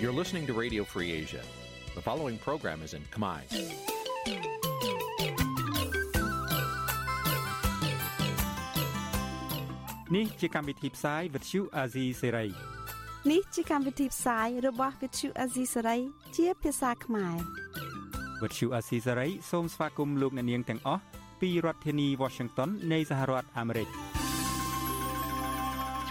[0.00, 1.42] You're listening to Radio Free Asia.
[1.94, 3.40] The following program is in Khmer.
[10.16, 12.48] នេះជាកម្មវិធីផ្សាយ Vuthu Azizi Serai
[13.30, 16.00] នេះជាកម្មវិធីផ្សាយរបស់ Vuthu Azizi Serai
[16.36, 17.36] ជាភាសាខ្មែរ
[18.40, 21.02] Vuthu Azizi Serai សូមស្វាគមន៍លោកអ្នកនាងទាំងអស់
[21.40, 23.88] ពីរដ្ឋធានី Washington នៃសហរដ្ឋអាមេរិក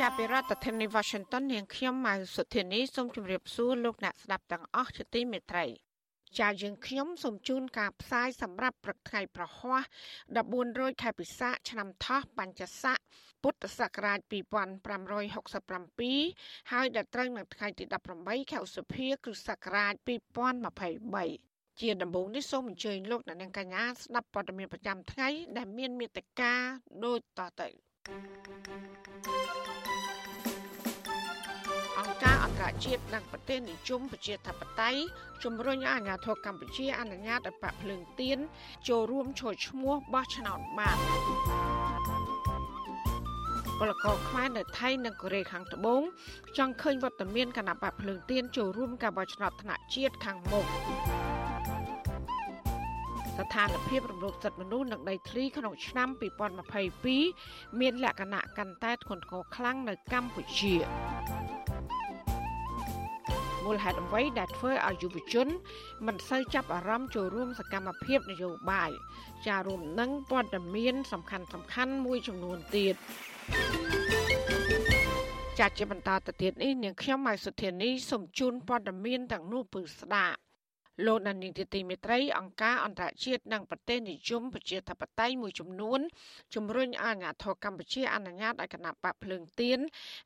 [0.01, 5.65] ចាប់ពីរដ្ឋធានី Washington នាងខ្ញុំម៉ៅសុធានីសូមជម្រាបសួរលោកអ្នកស្ដាប់ទាំងអស់ជាទីមេត្រី
[6.39, 9.81] ចាយើងខ្ញុំសូមជូនការផ្សាយសម្រាប់ព្រឹកថ្ងៃប្រហ័ស
[10.31, 12.97] 14រោចខែពិសាឆ្នាំថោះបញ្ញស័ក
[13.43, 17.83] ពុទ្ធសករាជ2567ហើយដល់ត្រូវនៅថ្ងៃទី
[18.17, 19.93] 18ខែឧសភាគ្រិស្តសករាជ
[20.87, 26.53] 2023ជាដំបូងនេះសូមអញ្ជើញលោកអ្នកនាងកញ្ញាស្ដាប់ព័ត៌មានប្រចាំថ្ងៃដែលមានមេត្តា
[27.05, 27.69] ដូចតទៅ
[31.99, 34.99] អង្គការអន្តរជាតិនិងប្រទេសនិយមប្រជាធិបតេយ្យ
[35.43, 38.37] ជំរុញឲ្យអាជ្ញាធរកម្ពុជាអនុញ្ញាតឲ្យបាក់ភ្លើងទៀន
[38.89, 40.97] ចូលរួមចូលឈ្មោះបោះឆ្នោតបាន
[43.79, 46.01] ពលករខ្មែរនៅថៃនិងកូរ៉េខាងត្បូង
[46.57, 50.65] ចង់ឃើញវត្តមានគណៈបកភ្លើងទៀនចូលរួមការបោះឆ្នោតថ្នាក់ជាតិខាងមុខ
[53.39, 56.09] ស្ថានភាពរំលោភសិទ្ធិមនុស្សនិងដីធ្លីក្នុងឆ្នាំ
[56.93, 60.73] 2022មានលក្ខណៈកាន់តែធ្ងន់ធ្ងរខ្លាំងនៅកម្ពុជា
[63.65, 65.47] មូលហេតុអ្វីដែលធ្វើឲ្យយុវជន
[66.07, 68.91] មិនសូវចាប់អារម្មណ៍ចូលរួមសកម្មភាពនយោបាយ
[69.47, 72.95] ចារួមនឹងព័ត៌មាន សំខាន់សំខាន់មួយចំនួនទៀត
[75.59, 80.37] ចាត់ជាបន្តទៅទៀតនេះនាងខ្ញុំម៉ៃសុធានីសូមជូនព័ត៌មានទាំងនោះពឺស្ដាប់
[81.05, 85.99] លោកដានីតិទីមេត្រីអង្គការអន្តរជាតិនិងប្រទេសនិយមប្រជាធិបតេយ្យមួយចំនួន
[86.55, 89.79] ជំរុញឲ្យអាជ្ញាធរកម្ពុជាអនុញ្ញាតឲ្យគណៈបកភ្លើងទៀន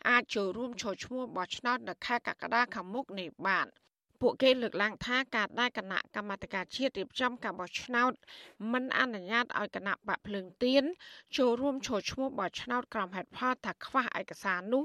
[0.09, 3.67] អាចចូលរួមចូលឈ្មោះបោះឆ្នោតនៅខែកក្កដាខាងមុខនេះបាន។
[4.21, 8.11] ពួកគេលើកឡើងថាការដែលគណៈកម្មាធិការជាតិរៀបចំការបោះឆ្នោត
[8.71, 10.83] មិនអនុញ្ញាតឲ្យគណៈបកភ្លើងទៀន
[11.37, 14.83] ចូលរួមចូលឈ្មោះបោះឆ្នោតក្រោមហេតុផលថាខ្វះឯកសារនោះ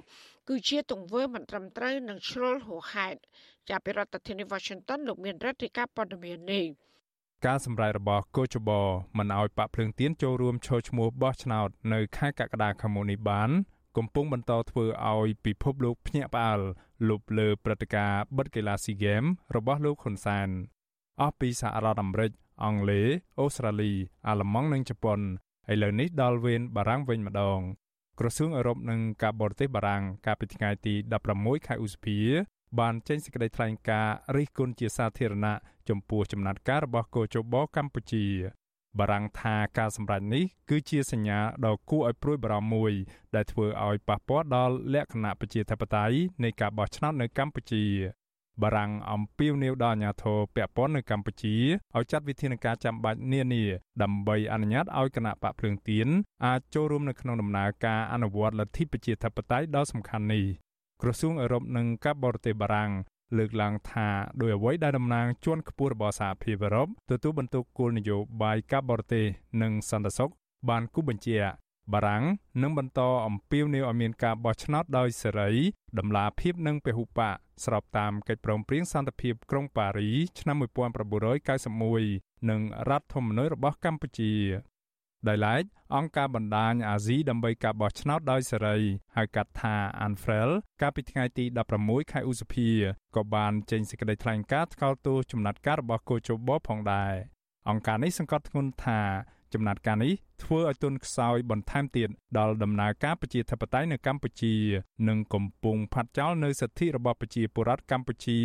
[0.49, 3.19] គឺជាទង្វើមិនត្រឹមត្រូវនិងជ្រុលហួសហេតុ
[3.71, 6.65] ចាប់ពីរដ្ឋធានី Washington លោកមានរដ្ឋាភិការព័ត៌មាននេះ
[7.47, 8.71] ការសម្រេចរបស់កោចប
[9.19, 13.51] មិនឲ្យបាក់ភ្លើងទៀនចូលរួមចូលឈ្មោះបោះឆ្នោតនៅខែកក្កដាខាងមុខនេះបាន
[13.97, 16.61] កំពុងបន្តធ្វើឲ្យពិភពលោកភ្ញាក់ផ្អើល
[17.09, 19.25] លុបលើព្រឹត្តិការណ៍បិទកីឡាស៊ីហ្គេម
[19.57, 20.49] របស់លោកហ៊ុនសែន
[21.21, 22.31] អស់ពីសហរដ្ឋអាមេរិក
[22.65, 23.09] អង់គ្លេស
[23.41, 23.93] អូស្ត្រាលី
[24.29, 25.21] អាល្លឺម៉ង់និងជប៉ុន
[25.73, 27.61] ឥឡូវនេះដល់វេនបារាំងវិញម្ដង
[28.19, 30.95] ក្រសួងអឺរ៉ុបនិងការបរទេសបារាំងកាលពីថ្ងៃទី
[31.31, 32.19] 16ខែឧសភា
[32.81, 35.55] បានចេញសេចក្តីថ្លែងការណ៍រិះគន់ជាសាធារណៈ
[35.89, 38.27] ចំពោះចំណាត់ការរបស់កោជបកម្ពុជា
[38.99, 42.93] បារាំងថាការសម្រេចនេះគឺជាសញ្ញាដ៏គួរឲ្យព្រួយបារម្ភមួយ
[43.35, 47.85] ដែលធ្វើឲ្យប៉ះពាល់ដល់លក្ខណៈប្រជាធិបតេយ្យនៃការបោះឆ្នោតនៅកម្ពុជា
[48.63, 51.57] បារាំងអំពាវនាវដល់អាជ្ញាធរពាក់ព័ន្ធនៅកម្ពុជា
[51.97, 53.65] ឲ្យចាត់វិធានការចាំបាច់នានា
[54.03, 56.09] ដើម្បីអនុញ្ញាតឲ្យគណៈបកភ្លើងទៀន
[56.47, 60.45] អាចចូលរួមនៅក្នុងដំណើរការអនុវត្តលទ្ធិប្រជាធិបតេយ្យដ៏សំខាន់នេះ
[61.05, 62.91] ក្រសួងអឺរ៉ុបនិងការបរទេសបារាំង
[63.39, 64.09] លើកឡើងថា
[64.41, 69.25] ដោយអ្វីដែលតំណាងជាន់ខ្ពស់របស់សហភាពអឺរ៉ុបទទួលបន្ទុកគោលនយោបាយការបរទេស
[69.63, 70.31] និងសន្តិសុខ
[70.69, 71.51] បានគូបញ្ជាក់
[71.93, 72.25] បារាំង
[72.63, 75.51] នឹងបន្តអំពាវនាវឲ្យមានការបោះឆ្នោតដោយសេរី
[75.99, 80.57] ដំណាភាពនិងពហុបកស្របតាមកិច្ចព្រមព្រៀងសន្តិភាពក្រុងប៉ារីឆ្នាំ
[81.33, 84.33] 1991និងរដ្ឋធម្មនុញ្ញរបស់កម្ពុជា
[85.29, 85.63] ដោយឡែក
[85.97, 88.79] អង្គការបណ្ដាញអាស៊ីដើម្បីការបោះឆ្នោតដោយសេរី
[89.17, 89.75] ហៅកាត់ថា
[90.07, 90.51] ANFREL
[90.81, 91.45] កាលពីថ្ងៃទី
[91.79, 92.69] 16ខែឧសភា
[93.17, 97.15] ក៏បានចេញសេចក្តីថ្លែងការណ៍ថ្កោលទោសចំណាត់ការរបស់កូជបផងដែរ
[97.69, 99.01] អង្គការនេះសង្កត់ធ្ងន់ថា
[99.55, 100.13] ចំណាត់ការនេះ
[100.43, 104.55] ធ្វើឲ្យទុនខ្សោយបន្ថែមទៀតដល់ដំណើរការប្រជាធិបតេយ្យនៅកម្ពុជា
[105.09, 108.39] និងកំពុងផាត់ចោលនៅសិទ្ធិរបស់ប្រជាពលរដ្ឋកម្ពុជា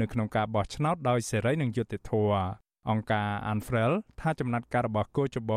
[0.00, 5.52] នៅក្នុងការបោះឆ្នោតដោយសេរីនិងយុត្តិធម៌ អង្គការ Anfrel ថាចំណាត់ការរបស់កោចប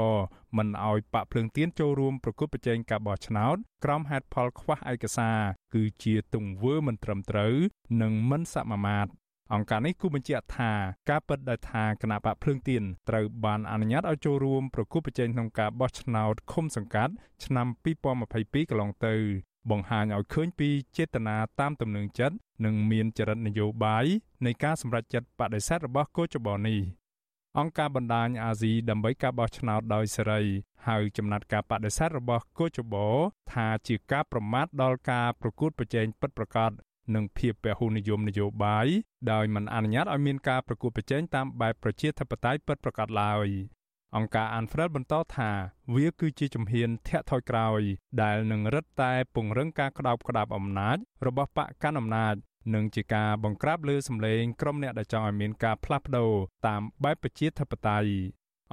[0.57, 5.38] មិនអោយបាក់ភ្លើងទៀនចូលរួមប្រគល់ប្រជែងការបោះឆ្នោតក្រោមហេតុផលខ្វះឯកសារ
[5.74, 7.54] គឺជាទង្វើមិនត្រឹមត្រូវ
[8.01, 9.12] និងមិនសមាមាត្រ
[9.54, 10.72] អង្គការនេះគូបញ្ជាក់ថា
[11.10, 17.13] ការពិតដែលថាគណៈបកភ្លើងទៀនត្រូវបានអនុញ្ញាតឲ្យចូលរួមប្រគល់ប្រជែងក្នុងការបោះឆ្នោតឃុំសង្កាត់
[17.45, 17.68] ឆ្នាំ
[18.18, 19.16] 2022កន្លងទៅ
[19.69, 22.36] បង្ហាញឲ្យឃើញពីចេតនាតាមទំនឹងចិត្ត
[22.66, 24.06] និងមានចរិតនយោបាយ
[24.45, 26.80] នៃការសម្រេចចិត្តបដិសេធរបស់កោចបនេះ
[27.59, 30.42] អង្គការបណ្ដាញអាស៊ីដើម្បីការបោះឆ្នោតដោយសេរី
[30.88, 33.07] ហើយចំណាត់ការបដិសេធរបស់កូចបោ
[33.53, 36.71] ថាជាការប្រមាថដល់ការប្រកួតប្រជែងពិតប្រាកដ
[37.15, 38.88] និងភាពពហុនិយមនយោបាយ
[39.31, 43.48] ដោយមិនអនុញ្ញាតឲ្យមានការប្រកួតប្រជែងតាមបែបប្រជាធិបតេយ្យពិតប្រាកដឡើយ
[44.15, 45.51] អង្គការ Anfred បន្តថា
[45.95, 47.81] វាគឺជាជំហានធាក់ថយក្រោយ
[48.21, 52.36] ដែលនឹងរឹតតែពង្រឹងការក្តោបក្តាប់អំណាចរបស់បកកណ្ដាលអំណាច
[52.74, 56.31] និងជាការបង្ក្រាបលើសម្លេងក្រុមអ្នកដែលចង់ឲ្យមានការផ្លាស់ប្ដូរ
[56.68, 58.10] តាមបែបប្រជាធិបតេយ្យ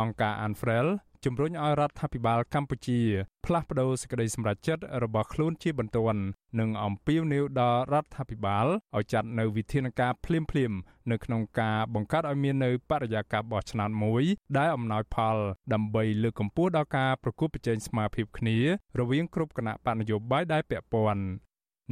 [0.00, 0.88] អង្គការ Anfrel
[1.24, 3.00] ជំរុញឲ្យរដ្ឋាភិបាលកម្ពុជា
[3.46, 6.22] ផ្លាស់ប្តូរសេចក្តីសម្រេចចិត្តរបស់ខ្លួនជាបន្ទាន់
[6.60, 10.38] និងអំពាវនាវដល់រដ្ឋាភិបាលឲ្យចាត់នៅវិធានការភ្លា
[10.70, 10.78] មៗ
[11.10, 14.24] នៅក្នុងការបង្កើតឲ្យមាននៅបរិយាកាសបោះឆ្នោតមួយ
[14.58, 15.36] ដែលអំណោយផល
[15.72, 18.56] ដើម្បីលើកកម្ពស់ដល់ការប្រកួតប្រជែងស្មារតីគ្នា
[18.98, 21.22] រវាងគ្រប់គណៈបកនយោបាយដែលពាក់ព័ន្ធ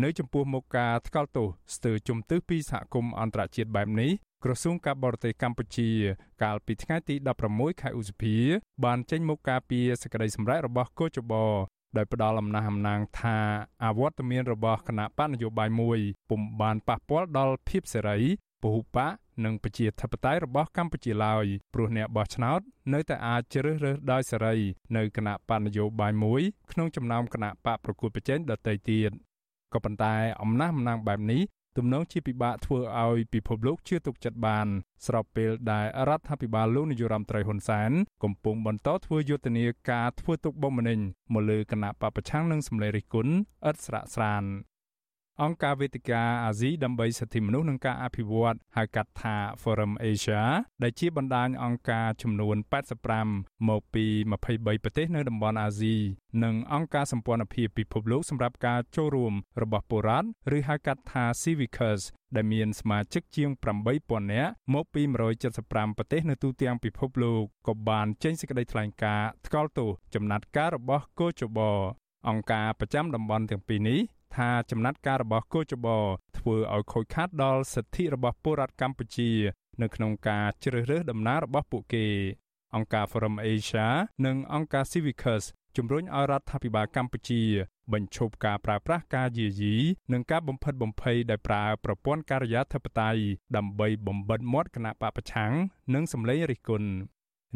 [0.03, 4.11] នៅចំពោះមុខការថ្កោលទោសស្ទើរជំទឹះពីសហគមន៍អន្តរជាតិបែបនេះ
[4.45, 5.91] ក្រសួងការបរទេសកម្ពុជា
[6.43, 7.15] កាលពីថ្ងៃទី
[7.49, 8.37] 16ខែឧសភា
[8.85, 11.33] បានចេញមុខការពីសេចក្តីសម្រេចរបស់កោចប
[11.97, 13.39] ដោយផ្ដល់អំណះអំណាងថា
[13.85, 15.99] អវត្តមានរបស់គណៈបកនយោបាយមួយ
[16.31, 18.19] ពុំបានប៉ះពាល់ដល់ភាពសេរី
[18.63, 19.13] ពហុបក
[19.45, 22.61] និងប្រជាធិបតេយ្យរបស់កម្ពុជាឡើយព្រោះអ្នកបោះឆ្នោត
[22.95, 24.57] នៅតែអាចជ្រើសរើសដោយសេរី
[24.97, 26.43] នៅគណៈបកនយោបាយមួយ
[26.73, 29.13] ក្នុងចំណោមគណៈបកប្រកួតប្រជែងដទៃទៀត
[29.75, 31.43] ក៏ប៉ុន្តែអំណះអំណាងបែបនេះ
[31.77, 34.67] ទំនងជាពិបាកធ្វើឲ្យពិភពលោកជឿទុកចិត្តបាន
[35.07, 37.91] ស្របពេលដែលរដ្ឋាភិបាលលោកនាយរដ្ឋមន្ត្រីហ៊ុនសែន
[38.25, 40.99] កំពុងបន្តធ្វើយុទ្ធនាការធ្វើទុកបុកម្នេញ
[41.33, 43.33] មកលើគណៈបពប្រឆាំងនិងសម្លេងរិះគន់
[43.69, 44.45] ឥតស្រាកស្រាន
[45.43, 50.43] អង្គការវេទិកាអាស៊ីដើម្បីសិទ្ធិមនុស្សនិងការអភិវឌ្ឍហៅកាត់ថា Forum Asia
[50.83, 52.57] ដែលជាបណ្ដាញអង្គការចំនួន
[53.13, 54.05] 85មកពី
[54.41, 55.97] 23ប្រទេសនៅតំបន់អាស៊ី
[56.45, 62.01] និងអង្គការសម្ព័ន្ធភាពពិភពលោកសម្រាប់ការចូលរួមរបស់ពលរដ្ឋឬហៅកាត់ថា Civicus
[62.37, 63.51] ដែលមានសមាជិកជាង
[63.93, 65.03] 8000នាក់មកពី
[65.51, 71.61] 175ប្រទេសនៅទូទាំងពិភពលោកក៏បានចេញសេចក្តីថ្លែងការណ៍ថ្កោលទោសចំណាត់ការរបស់កោជប
[72.29, 74.01] អង្គការប្រចាំតំបន់ទាំងពីរនេះ
[74.37, 75.87] ថាចំណាត់ការរបស់កោចប
[76.39, 79.31] ធ្វើឲ្យខូចខាតដល់សិទ្ធិរបស់ពលរដ្ឋកម្ពុជា
[79.83, 82.07] នៅក្នុងការជ្រើសរើសដំណើររបស់ពួកគេ
[82.75, 83.87] អង្គការ Forum Asia
[84.27, 85.45] និងអង្គការ Civicus
[85.77, 87.43] ជំរុញឲ្យរដ្ឋាភិបាលកម្ពុជា
[87.93, 89.75] បញ្ឈប់ការប្រើប្រាស់ការយាយី
[90.13, 93.21] និងការបំផិតបំភ័យដោយប្រើប្រព័ន្ធការិយាធិបតេយ្យ
[93.57, 95.53] ដើម្បីបំបិទមាត់គណៈបពប្រឆាំង
[95.95, 96.89] និងសម្លេងរិះគន់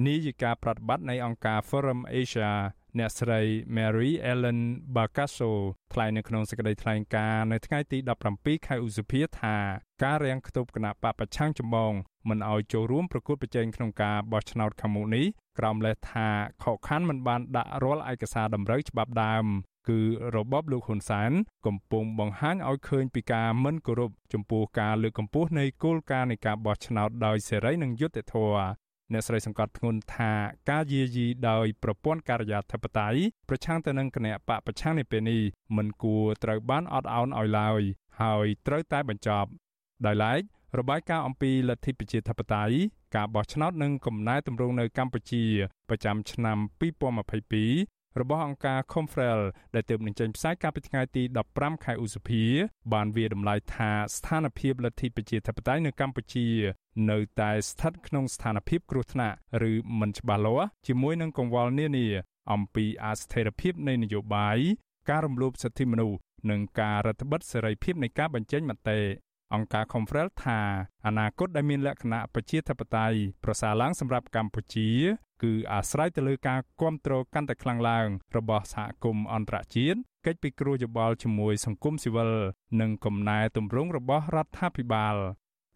[0.07, 2.51] នាយិកាប្រតិបត្តិនៃអង្គការ Forum Asia
[2.99, 3.41] អ្នកស្រី
[3.77, 4.61] Mary Ellen
[4.97, 5.51] Bakaso
[5.93, 7.99] ថ្លែងនៅក្នុងសេចក្តីថ្លែងការណ៍នៅថ្ងៃទី
[8.33, 9.57] 17ខែឧសភាថា
[10.03, 11.93] ការរាំងខ្ទប់គណៈបកប្រឆាំងចម្បង
[12.29, 15.27] មិនឲ្យចូលរួមប្រកួតប្រជែងក្នុងការបោះឆ្នោតខាងមុខនេះ
[15.59, 16.29] ក្រោមលេសថា
[16.63, 19.47] ខកខានមិនបានដាក់រាល់ឯកសារតម្រូវច្បាប់ដើម
[19.89, 20.01] គឺ
[20.37, 21.31] របបលោកហ៊ុនសែន
[21.67, 28.65] កំពុងបង្ហាញឲ្យឃើញពីការមិនគោរពចំពោះការលើកកម្ពស់នៃគោលការណ៍នៃការបោះឆ្នោតដោយសេរីនិងយុត្តិធម៌
[29.13, 30.33] អ្នកស្រីសង្កត់ធ្ងន់ថា
[30.71, 35.41] ការយាយីដោយប្រព័ន្ធការិយាធិបតេយ្យប្រឆាំងទៅនឹងគណៈបកប្រឆាំងនេះពេលនេះ
[35.77, 37.83] មិនគួរត្រូវបានអត់ឱនឲ្យឡើយ
[38.21, 39.51] ហើយត្រូវតែបញ្ចប់
[40.07, 40.41] ដោយឡែក
[40.79, 42.75] របាយការណ៍អំពីលទ្ធិប្រជាធិបតេយ្យ
[43.17, 45.45] ការបោះឆ្នោតនិងកំណែទម្រង់នៅកម្ពុជា
[45.89, 49.41] ប្រចាំឆ្នាំ2022 របស់អង្គការ Confrel
[49.75, 51.23] ដែលទើបនឹងចេញផ្សាយកាលពីថ្ងៃទី
[51.55, 52.45] 15ខែឧសភា
[52.93, 56.47] បានវាតម្លៃថាស្ថានភាពលទ្ធិប្រជាធិបតេយ្យនៅកម្ពុជា
[57.11, 59.37] នៅតែស្ថិតក្នុងស្ថានភាពគ្រោះថ្នាក់
[59.71, 62.09] ឬមិនច្បាស់លាស់ជាមួយនឹងកង្វល់នានា
[62.53, 64.59] អំពីអស្ថិរភាពនៃនយោបាយ
[65.11, 66.19] ការរំលោភសិទ្ធិមនុស្ស
[66.51, 68.99] និងការរដ្ឋបិទសេរីភាពនៃការបញ្ចេញមតិ
[69.55, 70.61] អង្គការ Confrel ថា
[71.07, 74.91] អនាគតដែលមានលក្ខណៈប្រជាធិបតេយ្យប្រសើរឡើងសម្រាប់កម្ពុជា
[75.43, 82.33] គឺអាស្រ័យទៅលើការគ្រប់គ្រងកាន់តែខ្លាំងឡើង របស់សហគមន៍អន្តរជាតិកិច្ចពិគ្រោះយោបល់ជាមួយសង្គមស៊ីវិល
[82.81, 85.17] និងកំណែទម្រង់របស់រដ្ឋាភិបាល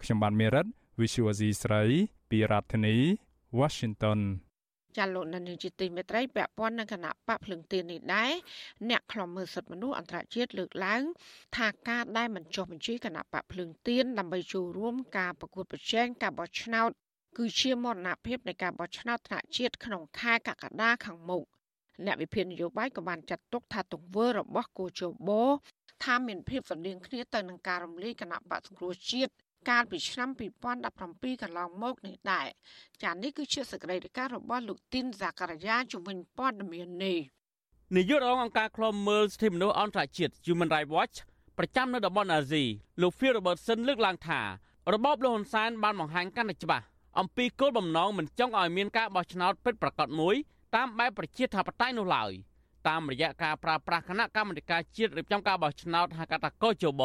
[0.02, 0.66] ខ្ញុំបាទមេរិត
[1.00, 1.82] Visual C ស្រី
[2.30, 2.96] ពីរដ្ឋធានី
[3.58, 4.20] Washington
[4.96, 8.32] ចាលោកនានីជាទីមេត្រីពាក់ព័ន្ធនឹងគណៈបកភ្លឹងទៀននេះដែរ
[8.88, 11.02] អ្នកខ្លំមើលសិទ្ធិមនុស្សអន្តរជាតិលើកឡើង
[11.56, 16.90] ថាការដែលមិនចុះបញ្ជីគណៈបកភ្លឹងទៀនដើម្បីចូលរួមការប្រកួតប្រជែងការបោះឆ្នោត
[17.38, 21.44] គឺជាមរណភាពនៃការបោះឆ្នោតថ្នាក់ជាតិក្នុងខែកក្កដាខាងមុខ
[22.04, 25.30] អ្នកវិភាគនយោបាយក៏បានចាត់ទុកថាទង្វើរបស់គូជប
[26.04, 29.32] ថាមានភាពស្រដៀងគ្នាទៅនឹងការរំលាយគណៈបកសង្គ្រោះជាតិ
[29.68, 30.28] កាលពីឆ្នាំ
[30.86, 32.46] 2017កន្លងមកនេះដែរ
[33.02, 37.18] ចា៎នេះគឺជាសកម្មភាពរបស់លោកទីនសាការីយ៉ាជំនាញព័ត៌មាននេះ
[37.96, 41.16] នាយករងអង្គការឃ្លាំមើលសិទ្ធិមនុស្សអន្តរជាតិ Human Rights Watch
[41.58, 42.64] ប្រចាំនៅតំបន់អាស៊ី
[43.00, 44.40] លោក Phil Robertson លើកឡើងថា
[44.92, 46.84] របបលហ៊ុនសែនបានបង្ហាញកាន់តែច្បាស់
[47.18, 50.34] អំពីគោលបំណងមិនចង់ឲ្យមានការបោះឆ្នោតពិតប្រាកដមួយ
[50.76, 52.32] តាមបែបប្រជាធិបតេយ្យនោះឡើយ
[52.88, 57.02] តាមរយៈការប្រើប្រាស់គណៈកម្មាធិការជាតិរៀបចំការបោះឆ្នោតហៅកាត់ថាកោជប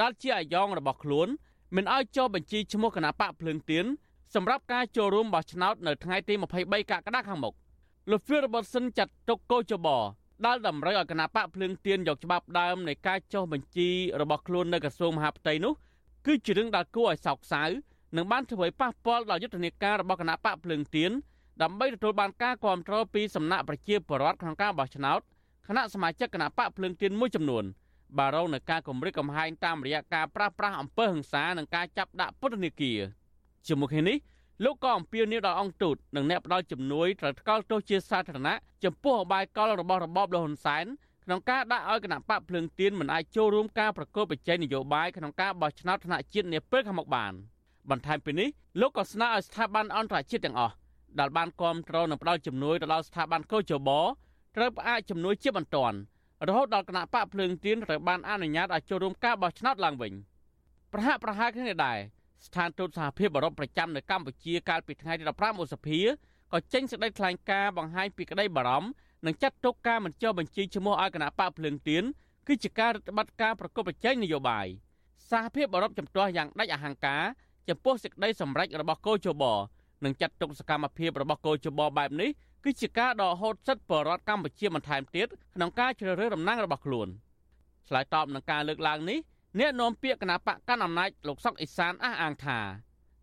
[0.00, 1.28] ដែលជាអាយ៉ងរបស់ខ្លួន
[1.76, 3.86] មិនឲ្យចុះបញ្ជីឈ្មោះគណៈបកភ្លើងទៀន
[4.34, 7.54] សម្រាប់ការចូលរួមបោះឆ្នោតនៅថ្ងៃទី23កក្កដាខាងមុខ
[8.10, 9.88] លោក Phil Robertson ចាត់ទុកកោជប
[10.46, 13.88] ដែលតម្រូវឲ្យគណៈបកភ្លើងទៀនយកច្បាប់ដើមនៃការចុះបញ្ជី
[14.20, 15.72] របស់ខ្លួននៅក្រសួងមហាផ្ទៃនោះ
[16.26, 17.62] គឺជារឿងដែលគួរឲ្យសោកសៅ
[18.16, 21.10] នឹងបានធ្វើឲ្យប៉ះពាល់ដល់យុទ្ធនាការរបស់គណៈបកភ្លើងទៀន
[21.62, 25.20] ដើម្បីទទួលបានការគ្រប់គ្រងពីសំណាក់ប្រជាពលរដ្ឋក្នុងការបោះឆ្នោត
[25.68, 27.64] គណៈសមាជិកគណៈបកភ្លើងទៀនមួយចំនួន
[28.18, 32.98] បារងនឹងការគម្រិតកំហែងតាមរយៈការប្រាស្រ័យអំពើហិង្សានិងការចាប់ដាក់ពន្ធនាគារ
[33.66, 34.18] ជាមួយគ្នានេះ
[34.64, 40.86] លោកក៏អំពាវនាវដល់អង្គទូតនិងអ្នកផ្ដល់ជំនួយត្រូវថ្កោលទោសជាសាធារណៈចំពោះអបាយកលរបស់របបលហ៊ុនសែន
[41.24, 47.32] ក្នុងការដាក់ឲ្យគណៈបកភ្លើងទៀនមិនអាចចូលរួមការប្រកួតប្រជែងនយោបាយក្នុងការបោះឆ្នោតថ្នាក់ជាតិនាពេលខាងមុខបាន
[47.90, 48.48] បន្ថែមពីនេះ
[48.80, 50.74] លោកក៏ស្នើឲ្យស្ថាប័នអន្តរជាតិទាំងអស់
[51.20, 53.90] ដែលបានគ្រប់គ្រងនិងផ្ដល់ជំនួយទៅដល់ស្ថាប័នកោជប
[54.56, 55.96] ត្រូវផ្អាកជំនួយជាបន្ទាន់
[56.48, 60.12] រហូតដល់គណៈបកភ្លើងទៀនត្រូវបានអនុញ្ញាតឲ្យចូលរួមការបោះឆ្នោតឡើងវិញ
[60.92, 61.98] ប្រហាក់ប្រហែលគ្នាដែរ
[62.46, 66.00] ស្ថានទូតសហភាពអឺរ៉ុបប្រចាំនៅកម្ពុជាកាលពីថ្ងៃទី15ឧសភា
[66.52, 68.88] ក៏ចេញសេចក្តីថ្លែងការណ៍បង្ហាញពីក្តីបារម្ភ
[69.26, 72.04] និងចាត់ទុកការមិនចុះបញ្ជីឈ្មោះឲ្យគណៈបកភ្លើងទៀន
[72.46, 74.66] គឺជាការរឹតបន្តឹងការប្រកបប្រជែងនយោបាយ
[75.30, 77.22] សហភាពអឺរ៉ុបចំទាស់យ៉ាងដាច់អហង្ការ
[77.68, 79.44] ចំពោះសេចក្តីសម្រេចរបស់កោជប
[80.04, 82.30] និងចាត់ទុកសកម្មភាពរបស់កោជបបែបនេះ
[82.64, 87.08] គឺជាការដកហូតសិទ្ធិបរដ្ឋកម្ពុជាបន្ថែមទៀតក្នុងការជ្រើសរើសតំណែងរបស់ខ្លួន
[87.88, 89.18] ឆ្លើយតបនឹងការលើកឡើងនេះ
[89.58, 92.58] អ្នកនាំពាក្យគណៈបកកាន់អំណាចលោកសុកអេសានអះអាងថា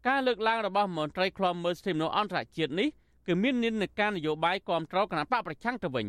[0.08, 2.90] ការលើកឡើងរបស់មន្ត្រីឃ្លាំមើលសិទ្ធិមនុស្សអន្តរជាតិនេះ
[3.28, 6.08] គឺមាននិន្នាការនយោបាយគ្រប់គ្រងគណៈបកប្រឆាំងទៅវិញ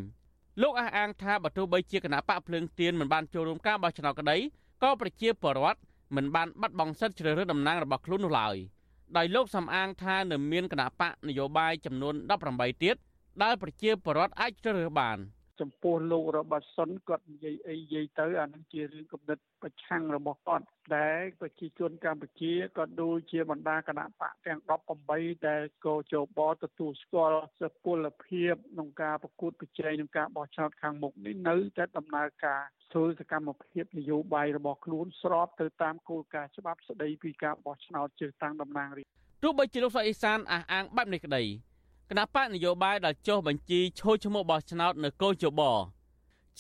[0.63, 4.37] លោកអះអាងថាបើទោះបីជាគណៈបកភ្លើងទៀនមិនបានចូលរួមការបោះឆ្នោតក្តី
[4.83, 5.81] ក៏ប្រជាពលរដ្ឋ
[6.17, 8.57] មិនបានបាត់បង់សិទ្ធិជ្រើសរើសតំណាងរបស់ខ្លួននោះឡើយ
[9.17, 12.15] ដោយលោកសំអាងថានៅមានគណៈបកនយោបាយចំនួន
[12.49, 12.97] 18ទៀត
[13.43, 15.19] ដែលប្រជាពលរដ្ឋអាចជ្រើសរើសបាន។
[15.61, 20.65] ចំពោះលោករបស់សុនគាត់និយាយអីនិយាយទៅអានឹងជារឿងគំនិតប្រឆាំងរបស់គាត់
[20.97, 24.61] ដែលប្រជាជនកម្ពុជាក៏ដូចជាបណ្ដាគណៈបកទាំង
[25.05, 41.45] 18ដែលក៏ជបទទួលស្គាល់សុពលភាពក្នុងការប្រកួតប្រជែងក្នុងការបោះឆ្នោតខាងមុខនេះនៅតែដំណើរការធ្វើសកម្មភាពនយោបាយរបស់ខ្លួនស្របទៅតាមគោលការណ៍ច្បាប់ស្តីពីការបោះឆ្នោតជ្រើសតាំងតំណាងរាស្ត្រទោះបីជាលោកសុអេសានអះអាងបែបនេះក្តី
[42.13, 45.61] គណៈបកនយោបាយដែលចុះបញ្ជីឈោឈ្មោះបោះឆ្នោតនៅកោជប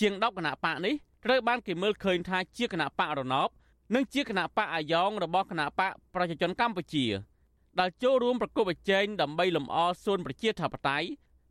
[0.01, 3.49] ជាង10គណៈបកនេះត្រូវបានគេមើលឃើញថាជាគណៈបករណប
[3.95, 7.07] និងជាគណៈបកអាយ៉ងរបស់គណៈបកប្រជាជនកម្ពុជា
[7.81, 11.07] ដែលចូលរួមប្រកបប្រជែងដើម្បីលំអសួនប្រជាធិបតេយ្យ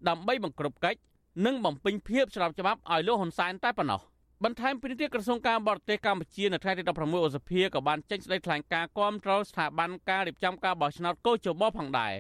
[0.09, 0.99] ដើម្បីបង្ក្រប់កិច្ច
[1.45, 4.01] និងបំពេញភាពស្របច្បាប់ឲ្យលោកហ៊ុនសែនតែប៉ុណ្ណោះ
[4.43, 12.13] បន្ថែមពីនេះទៀតក្រសួងការបរទេសកម្ពុជានៅថ្ងៃទី16ឧសភាក៏បានចេញសេចក្តីថ្លែងការណ៍គាំទ្រស្ថាប័នការរៀបចំការបោះឆ្នោតកោជបផងដែរ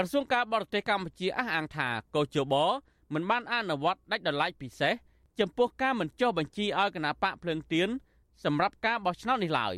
[0.00, 2.54] ក្រសួងការបរទេសកម្ពុជាអះអាងថាកោជប
[3.14, 4.94] មិនបានអនុវត្តដាច់ដោយឡែកពិសេស
[5.40, 7.88] ចំពោះការមិនចុះបញ្ជីឲ្យគណៈបកភ្លើងទៀន
[8.44, 9.74] សម្រាប់ការបោះឆ្នោតនេះឡើយ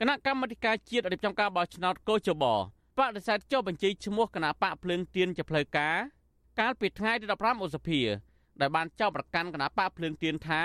[0.00, 2.44] គណៈកម្មាធិការជាតិរៀបចំការបោះឆ្នោតកោជប
[2.98, 5.96] បដិសេធចុះបញ្ជីឈ្មោះគណៈបកភ្លើងទៀនជាផ្លូវការ
[6.60, 8.00] កាលពីថ្ងៃទី15ឧសភា
[8.60, 10.62] ដែលបានចោទប្រកាន់គណៈបកភ្លើងទៀនថា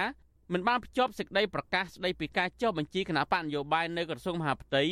[0.54, 4.84] មិនបានភ្ជាប់សេចក្តីប្រកាសស្តីពីការចុះបញ្ជីគណៈបកនយោបាយនៅក្រសួងមហាផ្ទៃ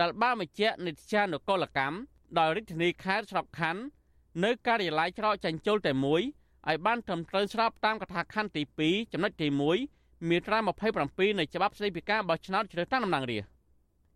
[0.00, 3.82] ដែលបានបញ្ជាក់និច្ចនគរកម្ម ដោយរាជធានីខេត្តស្របខណ្ឌ
[4.44, 6.22] នៅការិយាល័យច្រកចាញ់ជុលតែមួយ
[6.68, 9.48] ឲ្យបានត្រឹមត្រូវស្របតាមកថាខណ្ឌទី2ចំណុចទី
[9.88, 13.50] 1មាត្រា27នៃច្បាប់ស្តីពីការបោះឆ្នោតជ្រើសតាំងតំណាងរាស្ត្រ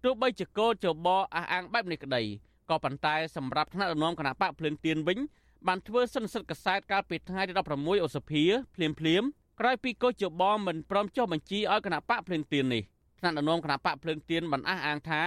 [0.05, 2.23] ទោះបីជាគោលចបអះអាងបែបនេះក្តី
[2.71, 5.19] ក៏ប៉ុន្តែសម្រាប់ថ្នាក់ដឹកនាំគណៈបកភ្លើងទៀនវិញ
[5.67, 8.43] បានធ្វើសិនសិទ្ធកសែតកាលពីថ្ងៃទី16ឧសភា
[8.75, 9.23] ភ្លាមភ្លាម
[9.61, 12.83] ក្រោយពីកោជបមិនព្រមចុះបញ្ជីឲ្យគណៈបកភ្លើងទៀននេះ
[13.19, 15.23] ថ្នាក់ដឹកនាំគណៈបកភ្លើងទៀនបានអះអាងថា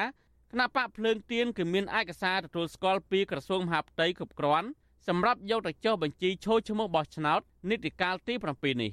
[0.54, 4.68] គណៈបកភ្លើងទៀនគឺមានឯកសារទទួលស្គាល់ពីក្រសួងមហាផ្ទៃគ្រប់គ្រាន់
[5.08, 8.92] សម្រាប់យកទៅចុះបញ្ជីឈោឈ្មោះបោះឆ្នោតនីតិកាលទី7នេះ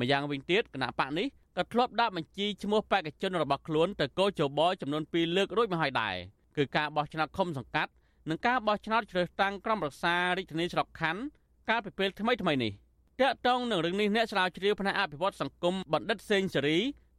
[0.00, 6.14] ម្យ៉ាងវិញទៀតគណៈបកនេះក៏ធ្លាប់ដាក់បញ្ជីឈ្មោះបេក្ខជនរបស់ខ្លួនទៅកោជបចំនួន2លើករួចមកហើយដែរ
[6.56, 7.90] គឺការបោះឆ្នោតឃុំសង្កាត់
[8.28, 11.22] និងការបោះឆ្នោតជ្រើសតាំងក្រុមប្រឹក្សារាជធានីស្រុកខណ្ឌ
[11.68, 12.72] កាលពីពេលថ្មីថ្មីនេះ
[13.20, 16.78] តកតងនឹងរឿងនេះអ្នកស្រាវជ្រាវផ្នែកអភិវឌ្ឍសង្គមបណ្ឌិតសេងសេរី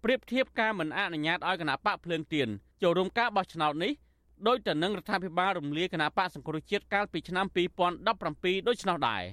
[0.09, 2.47] ប្រៀបធៀបការមិនអនុញ្ញាតឲ្យគណៈបកភ្លើងទៀន
[2.81, 3.91] ចូលរួមការបោះឆ្នោតនេះ
[4.47, 9.23] ដោយទៅនឹងរដ្ឋាភិបាលរំលាយគណៈបកសង្គ្រោះជាតិកាលពីឆ្នាំ2017ដូចនោះដែរ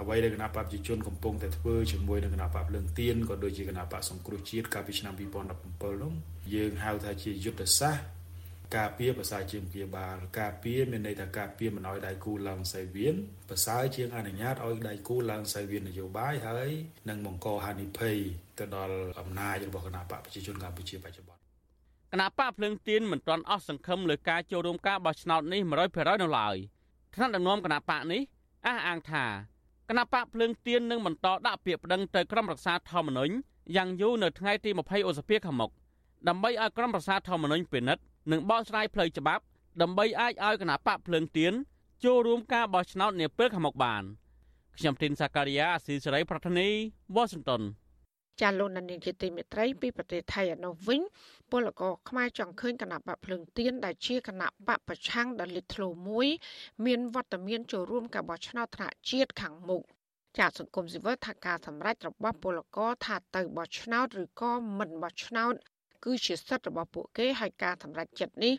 [0.00, 6.12] អ្វីដែលគណៈបកប្រជាជនកំពុងតែធ្វើជាមួយនឹងគណៈបកភ្លើងទៀនក៏ដូចជាគណៈបកសង្គ្រោះជាតិកាលពីឆ្នាំ2017នោះ
[6.54, 8.19] យើងហៅថាជាយុទ្ធសាស្ត្រ
[8.76, 13.14] ការពារប្រសើរជាងព្យាបាលការពារមានន័យថាការពារមិនឲ្យដៃគូឡើងសៃវៀន
[13.48, 16.70] ប្រសើរជាងអនុញ្ញាតឲ្យដៃគូឡើងសៃវៀននយោបាយហើយ
[17.08, 18.16] នឹងបង្កហានិភ័យ
[18.58, 21.40] ទៅដល់អំណាចរបស់គណៈបកប្រជាជនកម្ពុជាបច្ចុប្បន្ន
[22.12, 25.60] គណៈបកភ្លើងទៀនមិនទាន់អស់សង្ឃឹមលើការចូលរួមការបោះឆ្នោតនេះ
[25.92, 26.56] 100%នៅឡើយ
[27.14, 28.20] ថ្នាក់ដឹកនាំគណៈបកនេះ
[28.66, 29.24] អះអាងថា
[29.88, 33.32] គណៈបកភ្លើងទៀននឹងបន្តដាក់ពាក្យប្តឹងទៅក្រុមរក្សាធម្មនុញ្ញ
[33.76, 35.70] យ៉ាងយូរនៅថ្ងៃទី20ឧសភាខាងមុខ
[36.28, 39.42] ដើម្បីឲ្យក្រុមរក្សាធម្មនុញ្ញពិនិត្យ និងបកស្រាយផ្លូវច្បាប់
[39.82, 41.52] ដើម្បីអាចឲ្យគណៈបកភ្លើងទៀន
[42.04, 44.02] ចូលរួមការបោះឆ្នោតនាពេលខាងមុខបាន
[44.76, 46.68] ខ្ញុំទីនសាការីយ៉ាអស៊ីសេរីប្រធានី
[47.14, 47.62] វ៉ាស៊ីនតោន
[48.40, 51.00] ចាលោកនាងជាទីមេត្រីពីប្រទេសថៃឯនោះវិញ
[51.50, 56.28] ពលករខ្មែរចង់ឃើញគណៈបកភ្លើងទៀនដែលជាគណៈបកប្រឆាំងដ៏លេចធ្លោមួយ
[56.86, 59.82] មានវត្តមានចូលរួមការបោះឆ្នោតថ្នាក់ជាតិខាងមុខ
[60.38, 65.54] ចាត់សង្គមស៊ីវិលថាការសម្រេចរបស់ពលករថាទៅបោះឆ្នោតឬក៏មិនបោះឆ្នោត
[66.04, 68.54] គឺជាសិទ្ធិរបស់ពួកគេហើយការសម្រេចចិត្តនេះ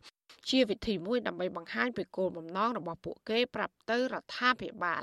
[0.49, 5.01] ជាវិធីមួយដើម្បីបង្ហាញពីគោលបំណងរបស់ពួកគេប្រាប់ទៅរដ្ឋាភិបាល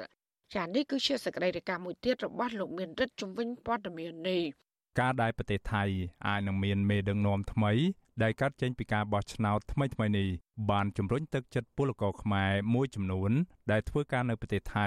[0.54, 4.42] ចានេះគឺជាសកម្មភាពមួយទៀតរបស់លោកមានរិទ្ធជំវិញព័ត៌មាននេះ
[5.00, 5.84] ការដែលប្រទេសថៃ
[6.26, 7.72] អាចនឹងមានមេដឹកនាំថ្មី
[8.22, 10.28] ដែលកាត់ចេញពីការបោះឆ្នោតថ្មីថ្មីនេះ
[10.70, 13.30] បានជំរុញទឹកចិត្តពលករខ្មែរមួយចំនួន
[13.70, 14.86] ដែលធ្វើការនៅប្រទេសថៃ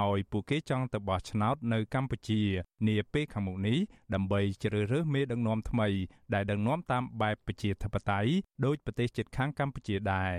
[0.00, 2.40] ឲ្យពួកគេចង់ទៅបោះឆ្នោតនៅកម្ពុជា
[2.88, 3.78] នាពេលខាងមុខនេះ
[4.14, 5.88] ដើម្បីជ្រើសរើសមេដឹកនាំថ្មី
[6.34, 8.30] ដែលដឹកនាំតាមបែបប្រជាធិបតេយ្យ
[8.64, 10.32] ដោយប្រទេសជិតខាងកម្ពុជាដែរ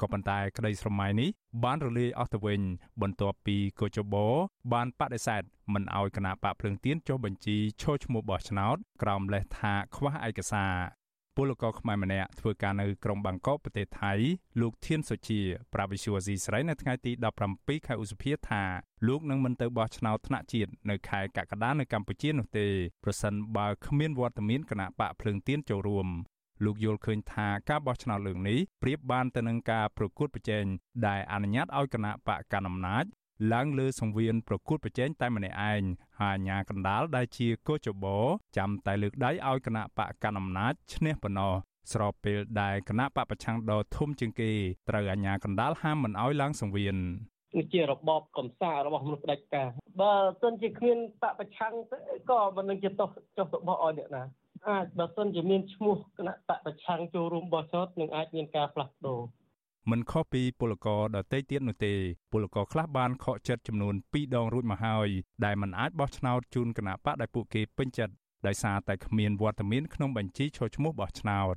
[0.00, 1.30] ក៏ប៉ុន្តែក្តីស្រមៃនេះ
[1.64, 2.60] បានរលាយអស់ទៅវិញ
[3.02, 4.26] បន្ទាប់ពីកោចបោ
[4.72, 5.42] បានបដិសេធ
[5.72, 11.01] មិនឲ្យគណៈបកភ្លើងទៀនចុះបញ្ជីឈរឈ្មោះបោះឆ្នោតក្រោមលេសថាខ្វះឯកសារ
[11.36, 14.12] ពលករខ្មែរម្នាក់ធ្វើការនៅក្រុងបាងកកប្រទេសថៃ
[14.60, 15.40] លោកធានសុជា
[15.74, 17.12] ប្រាវិសុវស៊ីស្រីនៅថ្ងៃទី
[17.48, 18.62] 17ខែឧសភាថា
[19.08, 22.66] លោកនឹងមិនទៅបោះឆ្នោតថ្នាក់ជាតិនៅខែកក្កដានៅកម្ពុជានោះទេ
[23.04, 26.08] ប្រសិនបើគ្មានវត្តមានគណៈបកភ្លើងទៀនចូលរួម
[26.64, 30.64] លោកយល់ឃើញថាការបោះឆ្នោតលើកនេះប្រៀបបានទៅនឹងការប្រកួតប្រជែង
[31.06, 33.04] ដែលអនុញ្ញាតឲ្យគណៈបកកណ្ដាលអំណាច
[33.50, 35.82] ឡើងលើសង្វៀនប្រកួតប្រជែងតែម្នាក់ឯង
[36.20, 38.18] ហើយអាញាកណ្ដាលដែលជាកោចបោ
[38.56, 41.52] ចាំតែលើកដៃឲ្យគណៈបកកណ្ដាលអំណាចឈ្នះប៉ុណ្ណោះ
[41.92, 44.50] ស្របពេលដែលគណៈបកប្រឆាំងដ៏ធំជាងគេ
[44.88, 46.96] ត្រូវអាញាកណ្ដាលហាមមិនឲ្យឡើងសង្វៀន
[47.54, 49.68] គឺជារបបកំសារបស់មនុស្សផ្ដាច់ការ
[50.00, 51.74] បើសិនជាគ្មានបកប្រឆាំង
[52.30, 54.24] ក៏មិននឹងជាទោសចុះរបស់ឲ្យអ្នកណា
[54.68, 59.20] អាចបើសិនជាមានឈ្មោះគណៈបកប្រឆាំងចូលរួមបោះឆ្នោតនឹងអាចមានការផ្លាស់ប្ដូរ
[59.90, 61.94] មិនខុសពីពលករដទៃទៀតនោះទេ
[62.32, 65.08] ពលករខ្លះបានខកចិត្តចំនួន2ដងរួចមកហើយ
[65.44, 68.14] ដែលមិនអាចបោះឆ្នោតជូនគណៈបកដែលពួកគេពេញចិត្ត
[68.46, 71.56] ដោយសារតែគ្មានវត្តមានក្នុងបញ្ជីឈរឈ្មោះបោះឆ្នោត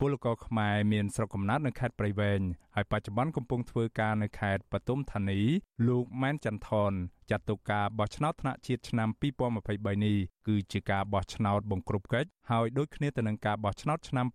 [0.00, 2.40] ពលករខ្មែរមានស្រុកកំណើតនៅខេត្តព្រៃវែង
[2.74, 5.40] ហើយបច្ចុប្បន្នកំពុងធ្វើការនៅខេត្តបទុមធានី
[5.88, 6.92] លោកម៉ែនចន្ទថន
[7.30, 9.08] ចាត់ទុកការបោះឆ្នោតថ្នាក់ជាតិឆ្នាំ
[9.56, 10.16] 2023នេះ
[10.48, 14.26] គឺជាការបោះឆ្នោតបង្ក្រប់កិច្ចហើយដូចគ្នាទៅនឹងការបោះឆ្នោតឆ្នាំ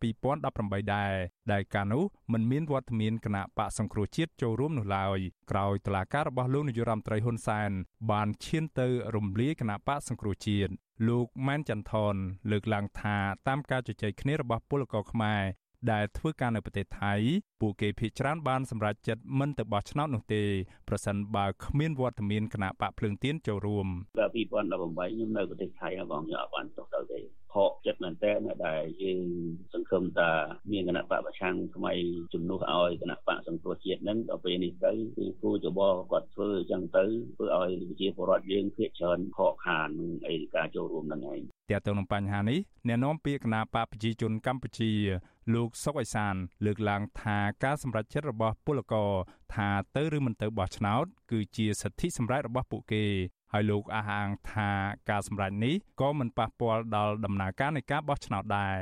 [0.42, 1.14] 2018ដែរ
[1.52, 5.20] ដែលកាលនោះមិនមានវត្តមានគណៈបកសង្គ្រោះជាតិចូលរួមនោះឡើយ
[5.52, 7.72] ក្រោយតឡាការរបស់លោកនាយរដ្ឋមន្ត្រីហ៊ុនសែន
[8.12, 10.72] បានឈានទៅរំលាយគណៈបកសង្គ្រោះជាតិ
[11.08, 12.16] លោកម៉ែនចន្ទថន
[12.52, 15.42] លើកឡើងថាតាមការជជែកគ្នារបស់ពលករខ្មែរ
[15.92, 17.14] ដែលធ្វើការនៅប្រទេសថៃ
[17.62, 20.44] ពួកគេភ័យច្រើនបានសម្រេចចិត្តមិនទៅបោះឆ្នោតនោះទេ
[20.90, 23.88] ប្រសិនបើគ្មានវត្តមានគណៈបកភ្លើងទៀនចូលរួម
[24.20, 27.20] ដល់2018ខ្ញុំនៅប្រទេសថៃបងខ្ញុំអត់បានចុះទៅទេ
[27.54, 28.34] ខកចិត្តមែនតើ
[28.68, 29.22] ដែលយើង
[29.74, 30.30] សង្ឃឹមថា
[30.72, 31.94] មានគណៈបកប្រឆាំងថ្មី
[32.34, 35.80] ជំនួសឲ្យគណៈបកសង្គ្រោះជាតិនឹងដល់ពេលនេះទៅគឺគូចប
[36.12, 37.04] គាត់ធ្វើអញ្ចឹងទៅ
[37.38, 44.92] ធ្វើឲ្យប្រជាពលរដ្ឋយើងភាគច្រើនខកខាននឹងអីការចូលរួមនឹងឯងទាក់ទងនឹងបញ្ហានេះអ្នកនាំពាក្យគណៈបកប្រជាជនកម្ពុជា
[45.54, 49.12] លោកសុកអេសាន លើកឡើងថាការសម្រេចចិត្តរបស់ពលករ
[49.54, 53.04] ថាទៅឬមិនទៅបោះឆ្នោត គឺជាសិទ្ធិសម្រេចរបស់ពួកគេ
[53.54, 54.70] ហើយលោកអះអាងថា
[55.10, 58.80] ការសម្រេចនេះក៏មិនប៉ះពាល់ដល់ដំណើរការនៃការបោះឆ្នោតដែរ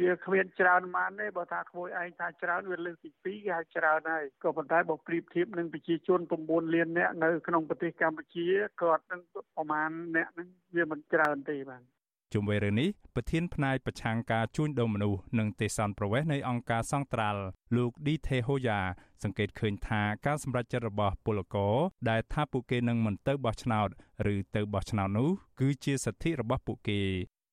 [0.00, 8.46] វាគ្មានច្រើនប៉ុន្មានទេបើថាក្មួយឯងថាច្រើនវាលើកទី2គេហៅច្រើនហើយក៏ប៉ុន្តែបើប្រៀបធៀបនឹងប្រជាជន9លាននាក់នៅក្នុងប្រទេសកម្ពុជា
[8.82, 9.20] គាត់នឹង
[9.56, 11.82] ប្រមាណអ្នកនឹងវាមិនច្រើនទេបាទ
[12.32, 17.40] ជុំវិញរឿងនេះប្រធានផ្នែកប្រឆាំងការជួញដូរមនុស្សនិងទេសន្តប្រវេសនៃអង្គការសង្ត្រាល់
[17.76, 18.80] លោកឌីថេហូយ៉ា
[19.22, 21.76] សង្កេតឃើញថាការសម្រេចចិត្តរបស់ពលករ
[22.10, 23.88] ដែលថាពួកគេនឹងមិនទៅបោះឆ្នោត
[24.34, 27.00] ឬទៅបោះឆ្នោតនោះគឺជាសិទ្ធិរបស់ពួកគេ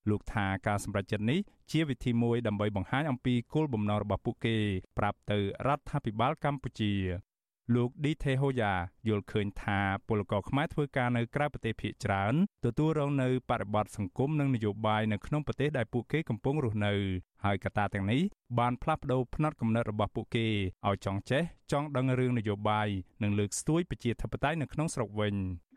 [0.10, 1.40] លោកថាការសម្រេចចិត្តនេះ
[1.72, 4.58] ជាវិធីមួយដើម្បីបង្ហាញអំពីគោលបំណងរបស់ពួកគេ
[4.98, 6.94] ប្រាប់ទៅរដ្ឋាភិបាលកម្ពុជា
[7.74, 8.74] លោកឌីថេហូយ៉ា
[9.08, 12.34] យល់ឃើញថាពលករខ្មែរធ្វើការនៅក្រៅប្រទេសភាគច្រើន
[12.66, 16.94] ទទួលរងនៅបរិបទសង្គមនិងនយោបាយនៅក្នុងប្រទេសដែលពួកគេកំពុងរស់នៅ
[17.46, 18.22] ហើយកត្តាទាំងនេះ
[18.60, 20.48] បានផ្លាស់ប្តូរផ្នត់គំនិតរបស់ពួកគេ
[20.88, 22.88] ឲ្យចង់ចេះចង់ដឹងរឿងនយោបាយ
[23.24, 25.36] និងលើកស្ទួយប្រជាធិបតេយ្យនៅក្នុងស្រុកវិញ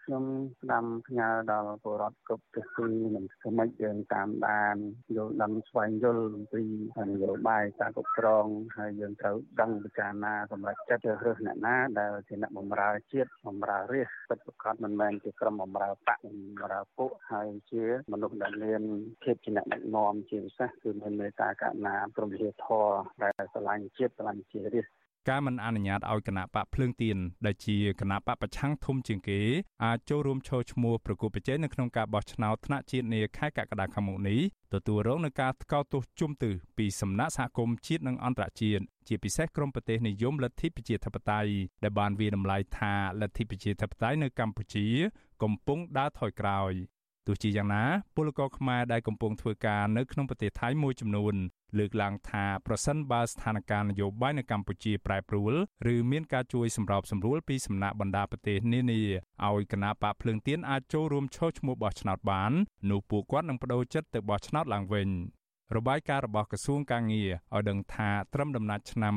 [0.09, 0.29] ខ្ញុំ
[0.62, 4.77] ស្ដាំផ្ញើដល់ពលរដ្ឋគ្រប់ទិសទីនិងធ្វើម៉េចយើងតាមដាន
[5.16, 6.62] យល់ដឹងស្វែងយល់អំពី
[7.09, 16.29] នយោបាយការគ្រប់គ្រងហើយយើងត្រូវដឹងពិចារណាសម្រាប់ចិត្តរើសអ្នកណាដែលជាអ្នកបម្រើជាតិបម្រើរាជពិតប្រាកដមិនមែនជាក្រុមបម្រើបកប
[16.62, 18.83] ម្រើពួកហើយជាមនុស្សដែលមាន
[19.23, 22.92] ភាពជាអ្នកដឹកនាំជាពិសេសគឺមានមេត្តាករុណាព្រមវិធម៌
[23.23, 24.87] ដែលស្រឡាញ់ជាតិស្រឡាញ់ជារាជ
[25.29, 29.41] ការមិនអនុញ្ញាតឲ្យគណៈបកភ្លើងទៀនដែលជាគណៈបកប្រឆាំងធំជាងគេ
[29.85, 34.41] អាចចូលរួមឈរឈ្មោះប្រគល់ប្រជែងនៅក្នុងការបោះឆ្នោតថ្នាក់ជាតិនាខែកក្កដាខាងមុខនេះ
[34.75, 41.51] ទទួលរងនឹងការថ្កោលទោសជុំទិសពីសំណាក់សហគមន៍ជាតិនិងអន្តរជាតិជាពិសេសក្រមប្រទេសនិយមលទ្ធិប្រជាធិបតេយ្យ
[41.83, 44.87] ដែលបានវាតម្លៃថាលទ្ធិប្រជាធិបតេយ្យនៅកម្ពុជា
[45.43, 46.73] កំពុងដើរថយក្រោយ
[47.29, 47.85] ទោះជាយ៉ាងណា
[48.17, 51.35] ពលករខ្មែរដែលកំពុងធ្វើការនៅក្នុងប្រទេសថៃមួយចំនួន
[51.79, 55.53] លើកឡើងថាប្រសិនបើស្ថានភាពនយោបាយនៅកម្ពុជាប្រែប្រួល
[55.95, 59.01] ឬមានការជួយសម្របសម្រួលពីសំណាក់បណ្ដាប្រទេសនានា
[59.47, 62.53] ឲ្យគណៈបកភ្លើងទៀនអាចចូលរួមឈរឈ្មោះបោះឆ្នោតបាន
[62.91, 65.09] នោះពួកគាត់នឹងបដូរចិត្តទៅបោះឆ្នោតឡើងវិញ
[65.77, 69.14] របាយការណ៍របស់ក្រសួងកាងារឲ្យដឹងថាត្រឹមដំណាច់ឆ្នាំ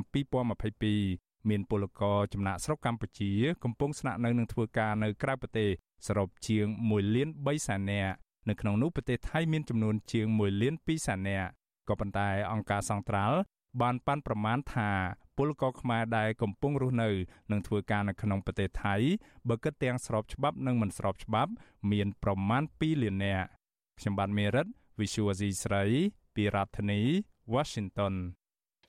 [0.71, 3.31] 2022មានពលករចំណាក់ស្រុកកម្ពុជា
[3.63, 5.69] កំពុងស្នាក់នៅនិងធ្វើការនៅក្រៅប្រទេស
[6.07, 8.15] សរុបជាង1លាន3សែននាក់
[8.49, 11.49] នៅក្នុងនោះប្រទេសថៃមានចំនួនជាង1លាន2សែននាក់
[11.89, 13.37] ក៏ប៉ុន្តែអង្គការសង្ត្រាល់
[13.81, 14.89] បានប៉ាន់ប្រមាណថា
[15.37, 17.09] ពលករខ្មែរដែលកំពុងរស់នៅ
[17.51, 18.95] និងធ្វើការនៅក្នុងប្រទេសថៃ
[19.49, 21.51] បើគិតទាំងស្របច្បាប់និងមិនស្របច្បាប់
[21.91, 23.47] មានប្រមាណ2លាននាក់
[23.99, 24.67] ខ្ញុំបាទមេរិត
[24.99, 25.83] Visual C ស្រី
[26.35, 27.01] ពីរដ្ឋធានី
[27.53, 28.15] Washington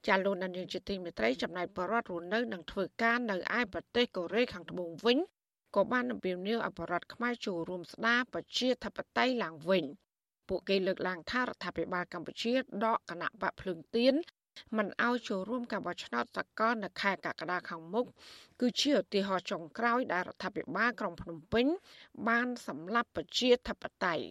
[0.07, 5.19] ចាលោកនាយកជាទីមេត្រីចំណាយបរដ្ឋរស់នៅនិងធ្វើការនៅឯប្រទេសកូរ៉េខាងត្បូងវិញ
[5.77, 9.85] ក៏បានអំពាវនាវឲ្យបរដ្ឋខ្មែរចូលរួមស្ដារប្រជាធិបតេយ្យឡើងវិញ
[10.49, 12.53] ពួកគេលើកឡើងថារដ្ឋាភិបាលកម្ពុជា
[12.85, 14.15] ដកគណៈបកភ្លើងទៀន
[14.77, 18.07] មិនឲ្យចូលរួមការបោះឆ្នោតសកលនៅខែកក្កដាខាងមុខ
[18.61, 21.67] គឺជាឧទាហរណ៍ចុងក្រោយដែលរដ្ឋាភិបាលក្រុងភ្នំពេញ
[22.29, 24.25] បានសម្លាប់ប្រជាធិបតេយ្យ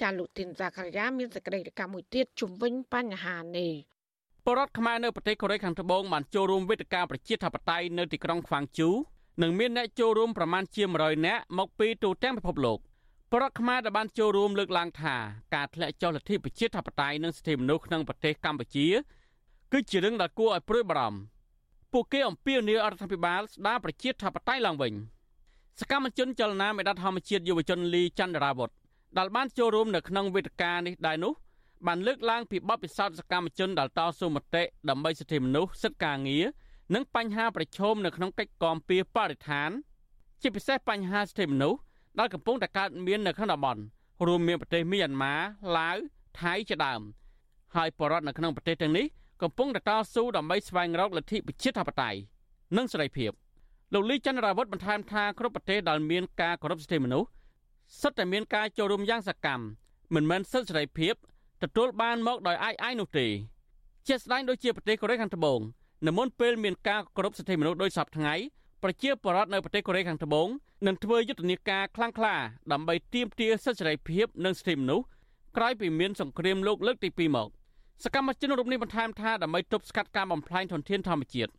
[0.00, 3.72] ចាលោកទីនសាករាមានសេចក្តីរាយការណ៍មួយទៀតជំវិញបញ្ហានេះ
[4.46, 8.90] បរដ្ឋខ្មែរនៅប្រទេសកូរ៉េខាងត្បូងបានចូលរួមវេទិកាប្រជាធិបតេយ្យនៅទីក្រុងខ្វាងជូ
[9.42, 12.78] និងមានអ្នកចូលរួមប្រមាណជា100នាក់មកពីទូទាំងពិភពលោក
[13.32, 15.16] បរដ្ឋខ្មែរដែលបានចូលរួមលើកឡើងថា
[15.54, 18.86] ការធ្លាក់ចុះលទ្ធិប្រជាធិបតេយ្យនិងសិទ្ធិមនុស្សក្នុងប្រទេសកម្ពុជា
[19.72, 21.20] គឺជារឿងដែលគួរឲ្យព្រួយបារម្ភ
[21.92, 24.92] ពួកគេអំពាវនាវរដ្ឋាភិបាលស្ដារប្រជាធិបតេយ្យឡើងវិញ
[25.80, 28.70] សកម្មជនចលនាមេដាធម្មជាតិយុវជនលីចន្ទរាវុធ
[29.18, 31.32] ដែលបានចូលរួមនៅក្នុងវេទិកានេះដែរនោះ
[31.86, 36.44] បានលើកឡើងពីបទពិសោធន៍សកម្មជនដែលតស៊ូមតិដើម្បីសិទ្ធិមនុស្សសិទ្ធិការងារ
[36.94, 39.70] និងបញ្ហាប្រឈមនៅក្នុងកិច្ចគាំពៀបរិស្ថាន
[40.42, 41.80] ជាពិសេសបញ្ហាសិទ្ធិមនុស្ស
[42.18, 43.82] ដែលកំពុងតែកើតមាននៅក្នុងតំបន់
[44.26, 45.34] រួមមានប្រទេសមីយ៉ាន់ម៉ា
[45.76, 45.96] ឡាវ
[46.40, 47.00] ថៃជាដើម
[47.76, 49.06] ហើយបរតនៅក្នុងប្រទេសទាំងនេះ
[49.42, 52.18] កំពុងតែតស៊ូដើម្បីស្វែងរកលទ្ធិប្រជាធិបតេយ្យ
[52.76, 53.30] និងសេរីភាព
[53.92, 57.28] លោកលីចន្ទរាវុធបន្ថែមថាគ្រប់ប្រទេសដែលមានការគោរពសិទ្ធិមនុស្ស
[58.00, 59.64] សុទ្ធតែមានការចូលរួមយ៉ាងសកម្ម
[60.14, 61.14] មិនមែនសិទ្ធិសេរីភាព
[61.62, 63.26] ទទួលបានមកដោយអាយអាយនោះទេ
[64.08, 65.60] ជាស្ដែងដូចជាប្រទេសកូរ៉េខាងត្បូង
[66.06, 68.34] នៅមុនពេលមានការគោរពសិទ្ធិមនុស្សដោយសពថ្ងៃ
[68.82, 70.48] ប្រជាពលរដ្ឋនៅប្រទេសកូរ៉េខាងត្បូង
[70.86, 72.34] នឹងធ្វើយុទ្ធនាការខ្លាំងក្លា
[72.72, 75.06] ដើម្បីទាមទារសិទ្ធិសេរីភាពនិងសិទ្ធិមនុស្ស
[75.56, 77.48] ក្រោយពីមានសង្គ្រាមលោកលើកទី2មក
[78.04, 81.50] សកម្មជនរូបនេះបន្ថែមថាដើម្បីទប់ស្កាត់ការបំផ្លាញធនធានធម្មជាតិ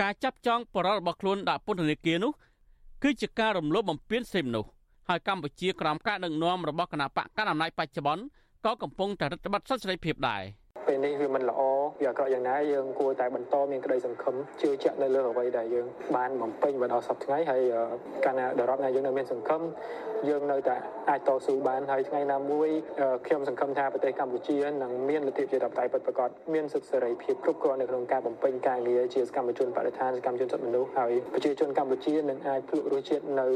[0.00, 2.32] ការចាប់ចងបរិបទរបស់ខ្លួនដាក់ពន្ធនាគារនោះ
[3.02, 4.70] គឺជាការរំលោភបំពានសិទ្ធិមនុស្ស
[5.08, 8.24] ហើយកម្ពុជាក្រោមការដឹកនាំរបស់គណៈបកកណ្ដាលអំណាចបច្ចុប្បន្ន
[8.64, 10.44] ក៏កំពុងតែរដ្ឋបတ်សិទ្ធិសេរីភាពដែរ។
[10.88, 11.60] ពេលនេះវាមិនល្អ
[12.00, 17.62] វាអាក្រក់យ៉ាងណាយើងគួរតែបន្តមានក្តីសង្ឃឹមជឿជាក់នៅលើអ្វីដែលយើងបានបំពេញមកដល់សប្តាហ៍ថ្ងៃហើយ
[18.24, 19.60] កាលណាដរាបណាយើងនៅមានសង្ឃឹម
[20.28, 20.76] យើងនៅតែ
[21.10, 22.68] អាចតស៊ូបានហើយថ្ងៃណាមួយ
[23.26, 33.46] ខ្ញុំសង្ឃឹមថាប្រទេសកម្ពុជានឹងមានលទ្ធិប្រជាធិបតេយ្យពិតប្រាកដមានសិទ្ធិសេរីភាពគ្រប់គ្រាន់នៅក្នុងការបំពេញការងារជាសកម្មជនបរិស្ថានសកម្មជនសិទ្ធិមនុស្សហើយប្រជាជនកម្ពុជានឹងអាចភ្លក់រសជាតិនៅ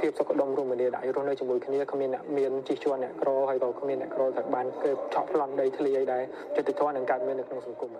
[0.00, 6.22] ភាពសុខដុមរមនាដែលរស់នៅជាមួយគ្នាគ្មានអ្នកមានជិះជាន់អ្នកក្រហើយក៏គ្មានអ្នកក្រត្រូវបានគេឆក់ប្លន់ដីធ្លីអីដែរ
[6.56, 7.90] យុត្តិធម៌នឹងកើតមាននៅក្នុងសង្គម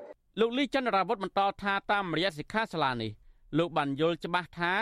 [0.40, 3.10] លោកលីចន្ទរាវុធបន្តថាតាមរយៈសិក្ខាសាលានេះ
[3.58, 4.72] លោកបានយល់ច្បាស់ថា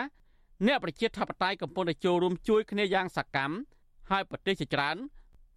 [0.67, 3.55] អ្នកប្រជាធិបតេយ្យកំពុងតែចូលរួមជួយគ្នាយ៉ាងសកម្ម
[4.11, 4.97] ហើយប្រទេសជាច្រើន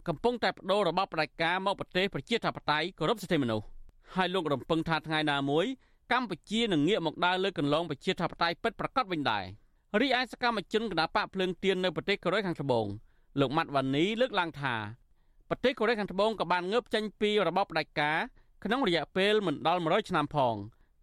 [0.08, 3.66] កំពុងតែបដូររបបផ្ដាច់ការមកប្រទេសប្រជាធិបតេយ្យគោរពសិទ្ធិមនុស្ស
[4.14, 5.66] ហើយលោករំពឹងថាថ្ងៃណាមួយ
[6.12, 9.44] កម្ពុជានឹងងាកមកដើរលើកន្លងប្រជាធិបតេយ្យពិតប្រាកដវិញដែរ
[10.00, 12.86] រីឯសកម្មជនគណបកភ្លើងទៀននៅប្រទេសកូរ៉េខាងត្បូង
[13.40, 14.74] លោកម៉ាត់វ៉ានីលើកឡើងថា
[15.48, 18.18] ប្រទេសកូរ៉េខាងត្បូងក៏បានងើបចេញពីរបបផ្ដាច់ការ
[18.64, 20.54] ក្នុងរយៈពេលមិនដល់100ឆ្នាំផង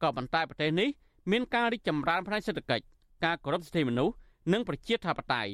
[0.03, 0.89] ក៏ប៉ុន្តែប្រទេសនេះ
[1.31, 2.85] មានការរីកចម្រើនផ្នែកសេដ្ឋកិច្ច
[3.25, 4.15] ការគោរពសិទ្ធិមនុស្ស
[4.53, 5.51] និងប្រជាធិបតេយ្យ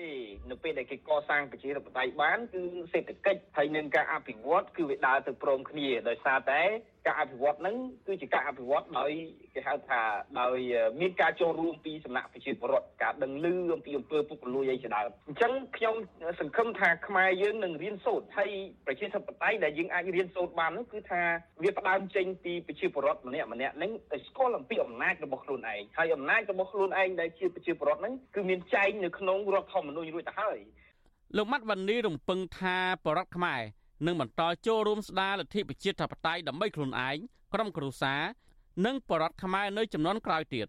[0.00, 0.12] ទេ
[0.50, 6.62] នៅពេលដែលគេកសាងប្រជាធិបតេយ្យបានគឺសេដ្ឋកិច្ចហើយនឹងការអភិវឌ្ឍគឺវាដើរទៅព្រមគ្នាដោយសារតែ
[7.06, 9.10] ការអភិវឌ្ឍហ្នឹងគឺជាការអភិវឌ្ឍដោយ
[9.54, 10.00] គេហៅថា
[10.40, 10.58] ដោយ
[11.00, 15.94] មានការចូលរួមពីសំណាក់ប្រជាពលរដ្ឋការដឹងឮអំពីអំពើពុករលួយអីជាដើមអញ្ចឹងខ្ញុំ
[16.40, 18.50] សង្ឃឹមថាខ្មែរយើងនឹងរៀនសូត្រហើយ
[18.86, 21.22] ប្រជាធិបតេយ្យដែលយើងអាចរៀនសូត្របាននោះគឺថា
[21.62, 30.58] វាផ្ដើមចេញពីប្រជាពលរដ្ឋម្នាក់ម្នាក់ហ្នឹងឲ្យស្គាល់អំពីអំណាចរបស់ខ្លួនឯងហើយអំណាចរបស់ខ្លួនឯងដែលជាប្រជាពលរដ្ឋហ្នឹងគឺមានចែងនៅក្នុងរដ្ឋធម្មនុញ្ញរួចទៅហើយ
[31.36, 33.62] លោកម៉ាត់វ៉ានីរំពឹងថាបរដ្ឋខ្មែរ
[34.06, 37.16] និងបន្តចូលរួមស្ដារលទ្ធិប្រជាធិបតេយ្យដើម្បីខ្លួនឯង
[37.54, 38.22] ក្រុមគ្រួសារ
[38.86, 40.66] និងបរដ្ឋខ្មែរនៅចំនួនក្រោយទៀត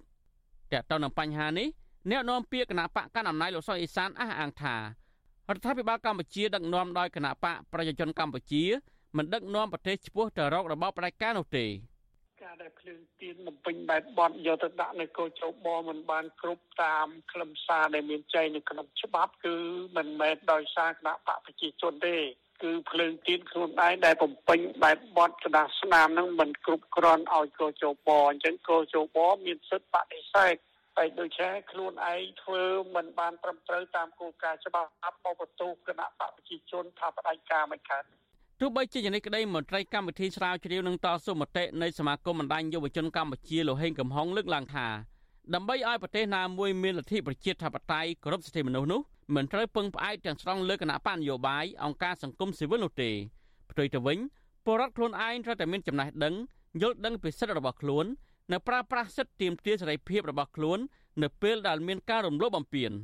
[0.72, 1.68] តើតើនឹងបញ្ហានេះ
[2.12, 4.82] អ្នកនាំពាក្យគណៈបកកណ្ដាលអំណាចលោកសុកអេសានអះអាងថារ
[5.56, 8.64] ដ្ឋាភិបាលកម្ពុជាដឹកនាំដោយគណៈបកប្រជាជនកម្ពុជា
[9.18, 11.70] មិនដឹកនាំប្រទេសឆ្ពោះទៅរករបបផ្ដាច់ការនោះទេក
[12.44, 19.56] ការដែលភ្លើងទៀនបំពេញបែបបត់យកទៅដាក់នៅកោជបមិនបានគ្រប់តាមខ្លឹមសារដែលមានចែងនៅក្នុងច្បាប់គឺ
[19.98, 22.16] មិនមែនដោយសារគណៈបកប្រជាជនទេ
[22.62, 30.56] គឺភ្លើងទៀនខ្លួនឯងដែលបំពេញបែបបត់ក្តារស្នាមនឹងមិនគ្រប់គ្រាន់ឲ្យកោជបអញ្ចឹងកោជបមានសិទ្ធិបដិសេធ
[30.98, 32.64] តែដូច្នេះខ្លួនឯងធ្វើ
[32.96, 38.08] មិនបានត្រឹមត្រូវតាមគោលការណ៍ច្បាប់អបអបតូគណៈបព្វជិជនថាបដិការមិនខាត់
[38.60, 44.88] ទោះបីជាយ៉ាងនេះក្តីមន្ត្រីកម្មវិធីស្រាវជ្រាវនឹងតស៊ូមតិនៃសមាគមបណ្ដាញយុវជនកម្ពុជាលោកហេងកំហុងលើកឡើងថា
[45.54, 49.02] ដើម្បីឲ្យប្រទេសណាមួយមានលទ្ធិប្រជាធិបតេយ្យគោរពសិទ្ធិមនុស្សនោះ
[49.36, 53.10] មិនត្រូវពឹងផ្អែកទាំងស្រុងលើគណៈបញ្ញយោបាយអង្គការសង្គមស៊ីវិលនោះទេ
[53.72, 54.18] ផ្ទុយទៅវិញ
[54.66, 56.34] ពលរដ្ឋខ្លួនឯងត្រូវតែមានចំណេះដឹង
[56.82, 58.06] យល់ដឹងពីសិទ្ធិរបស់ខ្លួន
[58.52, 60.80] នៅប្រើប្រាស់សិទ្ធិទាមទារសេរីភាពរបស់ខ្លួន
[61.22, 62.92] នៅពេលដែលមានការរំលោភបំពាន។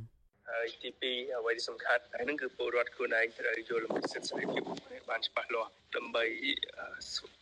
[0.50, 4.62] ហើយទី2អ្វីដែលសំខាន់ហើយនឹងគឺពលរដ្ឋខ្លួនឯងត្រូវយល់អំពីសិទ្ធិសេរីភាព
[5.10, 6.24] បានច្បាស់លាស់ដើម្បី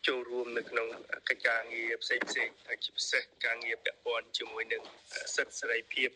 [0.07, 0.87] ចូលរួមនៅក្នុង
[1.29, 4.83] កិច្ចការងារផ្សេងផ្សេងហើយជាពិសេសការងារពាក់ព័ន្ធជាមួយនឹង
[5.37, 6.09] សិទ្ធិសេរីភាព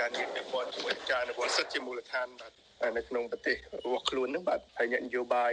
[0.00, 2.52] ការងារពាក់ព័ន្ធជាមួយការអនុវត្តសិទ្ធិជាមូលដ្ឋានបាទ
[2.96, 5.52] នៅក្នុងប្រទេសរបស់ខ្លួននឹងបាទហើយអ្នកនយោបាយ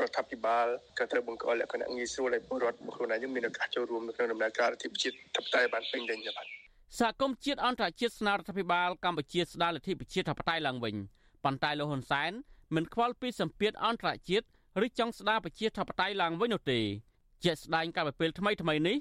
[0.00, 0.66] រដ្ឋាភិបាល
[0.98, 6.61] ក៏ត្រូវបង្កលក្ខណៈងាយស្រួលឲ្យពលរដ្ឋរបស់ខ្លួនឯងមានឱកាសចូលរួមនៅក្នុងដំណើរការរដ្ឋាភិបាលធិបតេយ្យបានពេញលេញបាទ
[6.98, 10.96] សហគមន៍ជាតិអន្តរជាតិស្នើរដ្ឋាភិបាលកម្ពុជាស្ដារលទ្ធិប្រជាធិបតេយ្យឡើងវិញ
[11.44, 12.32] ប៉ុន្តែលោកហ៊ុនសែន
[12.74, 14.46] មិនខ្វល់ពីសម្ពាធអន្តរជាតិ
[14.84, 16.80] ឬចង់ស្ដារប្រជាធិបតេយ្យឡើងវិញនោះទេ
[17.44, 18.96] ជាក់ស្ដែងកាលពីពេលថ្មីថ្មីនេះ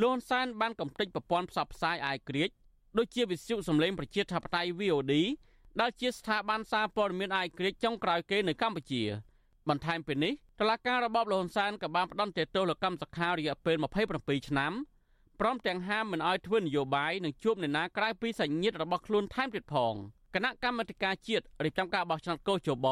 [0.00, 2.50] លោកហ៊ុនសែនបានកំទេចប្រព័ន្ធផ្សព្វផ្សាយអាយក្រិច
[2.98, 5.12] ដូចជាវិទ្យុសំឡេងប្រជាធិបតេយ្យ VOD
[5.80, 9.02] ដែលជាស្ថាប័នសារព័ត៌មានអាយក្រិចចុងក្រោយគេនៅកម្ពុជា
[9.68, 13.76] បន្ថែមពីនេះតឡាការរបបលហ៊ុនសែនក៏បានផ្តន្ទាទោសលោកកម្មសខារយៈពេល
[14.12, 14.72] 27ឆ្នាំ
[15.40, 19.94] ព្រមទាំងហាមមិនឲ្យធ្វើនយោបាយនិងជួបអ្នកណាក្រៅពីសញ្ញិតរបស់ខ្លួនថែមទៀតផង
[20.34, 22.86] គណៈកម្មាធិការជាតិរៀបចំការបោះឆ្នោតកោជប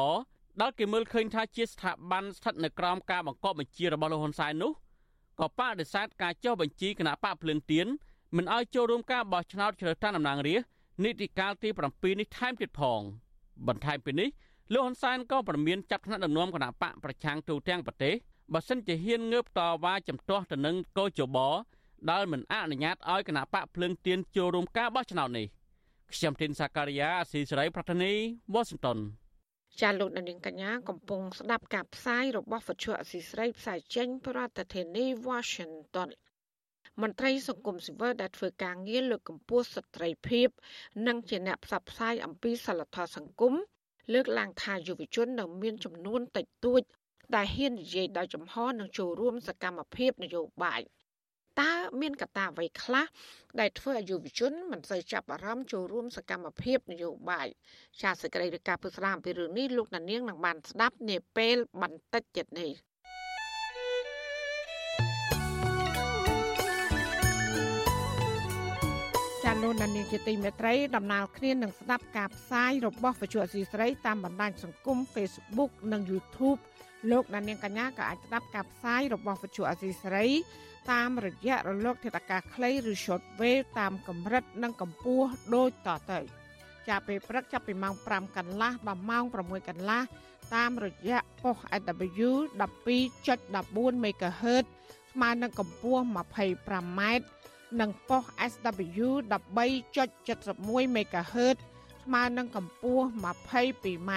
[0.61, 4.71] ដែលគេមើលឃើញថាជាស្ថាប័នស្ថិតនៅក្រោមការបង្គាប់បញ្ជារបស់លោកហ៊ុនសែននោះ
[5.39, 7.87] ក៏បដិសេធការចុះបញ្ជីគណៈបកភ្លើងទៀន
[8.35, 10.69] មិនឲ្យចូលរួមការបោះឆ្នោតជ្រើសតាំងតំណាងរាស្ត្រ
[11.03, 13.01] នីតិកាលទី7នេះថែមទៀតផង
[13.67, 14.29] បន្ថែមពីនេះ
[14.73, 18.13] លោកហ៊ុនសែនក៏ប្រមានចាប់ថ្នាក់ដឹកនាំគណៈបកប្រឆាំងទូទាំងប្រទេស
[18.53, 21.37] បើសិនជាហ៊ានងើបតវ៉ាចំទាស់ទៅនឹងកោជប
[22.11, 25.47] ដែលមិនអនុញ្ញាតឲ្យគណៈបកភ្លើងទៀនចូលរួមការបោះឆ្នោតនេះ
[26.13, 28.11] ខ្ញុំធីនសាការីយ៉ាអស៊ីសេរីប្រធានី
[28.53, 28.97] វ៉ាស៊ីនតោន
[29.81, 36.09] ចាលោកនាងកញ្ញាកំពុងស្ដាប់ការផ្សាយរបស់វិទ្យុអស៊ីសេរីផ្សាយចេញពីរដ្ឋធានី Washington
[37.01, 40.47] មន្ត្រីសង្គមស៊ីវិលដែលធ្វើការងារលើកកម្ពស់សិទ្ធិត្រីភាព
[41.07, 43.53] និងជាអ្នកផ្សព្វផ្សាយអំពីសិលធម៌សង្គម
[44.13, 46.81] លើកឡើងថាយុវជននៅមានចំនួនតិចតួច
[47.35, 50.81] ដែលហ៊ាននិយាយដោយចំហនិងចូលរួមសកម្មភាពនយោបាយ។
[51.59, 53.05] តើមានកត្តាអ្វីខ្លះ
[53.59, 57.47] ដែលធ្វើឲ្យយុវជនមិនសូវចាប់អារម្មណ៍ចូលរួមសកម្មភាពនយោបាយ
[58.01, 62.71] ជាសេចក្តីរាយការណ៍ពុស្ដាមពីរឿងនេះលោកដានៀងនឹងបានស្ដាប់នាពេលបន្តិចទៀតនេះ
[69.43, 76.59] ចាលោកដានៀងជាទីមេត្រីដំណើរគ្នានឹងស្ដាប់ការផ្សាយរបស់វិទ្យុអសីស្រីតាមបណ្ដាញសង្គម Facebook និង YouTube
[77.11, 80.25] លោកដានៀងកញ្ញាក៏អាចស្ដាប់ការផ្សាយរបស់វិទ្យុអសីស្រី
[80.91, 86.19] តាមរយៈរលកធាតុអាកាសខ្លីឬ short wave តាមកម្រិតនិងកម្ពស់ដូចតទៅ
[86.87, 90.01] ចាប់ពេលព្រឹកចាប់ពីម៉ោង5កន្លះដល់ម៉ោង6កន្លះ
[90.55, 94.65] តាមរយៈប៉ុស AW 12.14 MHz
[95.11, 97.01] ស្មើនឹងកម្ពស់ 25m
[97.79, 101.57] និងប៉ុស SW 13.71 MHz
[102.03, 104.11] ស្មើនឹងកម្ពស់ 22m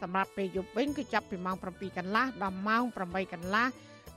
[0.00, 3.66] សម្រាប់ពេលយប់វិញគឺចាប់ពីម៉ោង7កន្លះដល់ម៉ោង8កន្លះ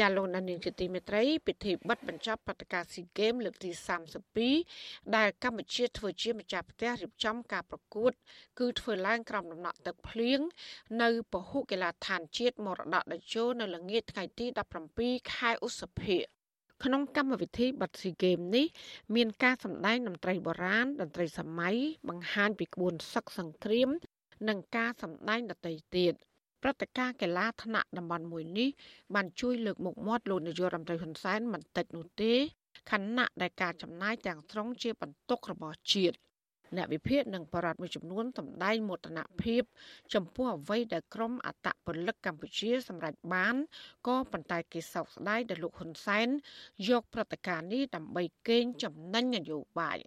[0.00, 3.70] ចាលោកដានីងជាទីមេត្រីពិធីបិទបញ្ចប់ព្រឹត្តិការណ៍ស៊ីហ្គេមលើកទី
[4.42, 8.12] 32ដែលកម្ពុជាធ្វើជាម្ចាស់ផ្ទះរៀបចំការប្រកួត
[8.58, 10.40] គឺធ្វើឡើងក្រោមដំណក់ទឹកភ្លៀង
[11.02, 14.46] នៅពហុកីឡដ្ឋានជាតិមរតកតេជោនៅល្ងាចថ្ងៃទី
[14.92, 16.18] 17ខែឧសភា
[16.84, 18.66] ក្នុងកម្មវិធីបិទស៊ីហ្គេមនេះ
[19.14, 21.76] មានការសម្ដែងតន្ត្រីបុរាណតន្ត្រីសម័យ
[22.08, 23.88] បង្ហាញពីក្បួនសឹកសង្គ្រាម
[24.48, 26.14] និងការសម្ដែងដទៃទៀត។
[26.62, 28.68] ព្រឹត្តិការណ៍កីឡាថ្នាក់តំបន់មួយនេះ
[29.14, 32.32] បានជួយលើកមុខមាត់លោកនាយករដ្ឋមន្ត្រីហ៊ុនសែនមិនតិចនោះទេ
[32.90, 36.16] ខណៈដែលការចំណាយទាំងស្រុងជាបន្ទុករបស់ជាតិ
[36.76, 39.62] អ្នកវិភាគនិងបរិវត្តមួយចំនួនសម្ដែងមោទនភាព
[40.14, 43.54] ចំពោះអ្វីដែលក្រមអតពលិកកម្ពុជាសម្រេចបាន
[44.06, 46.28] ក៏ប៉ុន្តែគេសោកស្ដាយដែលលោកហ៊ុនសែន
[46.88, 49.98] យកព្រឹត្តិការណ៍នេះដើម្បីកេងចំណេញនយោបាយ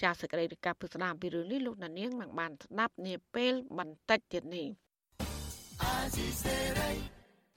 [0.00, 4.66] ជាសកម្មភាពពីស្ដាមពីរឿងនេះលោកណានៀងនឹងបានស្ដាប់នាពេលបន្តិចទៀតនេះ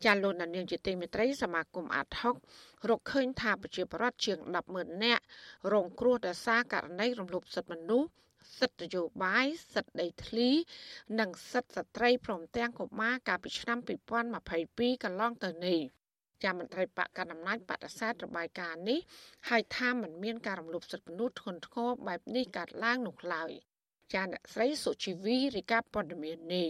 [0.03, 2.35] ចាលោកណានៀងជាទីមេត្រីសមាគមអាត់ហុក
[2.89, 4.37] រកឃើញថាប្រជាពលរដ្ឋជាង
[4.71, 5.23] 100000នាក់
[5.73, 8.09] រងគ្រោះដោយសារករណីរំលោភសិទ្ធិមនុស្ស
[8.59, 10.49] សិទ្ធិនយោបាយសិទ្ធិដីធ្លី
[11.19, 13.77] និងសិទ្ធិស្ត្រីព្រមទាំងកុមារកាលពីឆ្នាំ
[14.41, 15.79] 2022កន្លងទៅនេះ
[16.43, 18.99] ជាមន្ត្រីបកកណ្ដាលអំណាចបដិសេធរបាយការណ៍នេះ
[19.49, 23.51] ហើយថាมันមានការរំលោភសិទ្ធិមនុស្សធ្ងន់ធ្ងរបែបនេះកើតឡើងនោះឡើយ
[24.13, 26.69] ចាអ្នកស្រីសុជីវីរីកាព័ត៌មាននេះ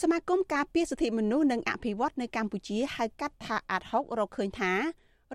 [0.00, 4.72] សមាគមការពារសិទ្ធិមនុស្សនិងអភិវឌ្ឍនៅកម្ពុជាហៅកាត់ថាអាត់ហុករកឃើញថា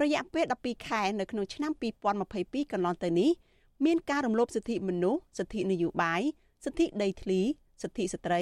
[0.02, 1.72] រយៈពេល12ខែនៅក្នុងឆ្នាំ
[2.22, 3.32] 2022កន្លងទៅនេះ
[3.86, 6.22] មានការរំលោភសិទ្ធិមនុស្សសិទ្ធិនយោបាយ
[6.66, 7.42] សិទ្ធិដីធ្លី
[7.82, 8.42] សិទ្ធិស្ត្រី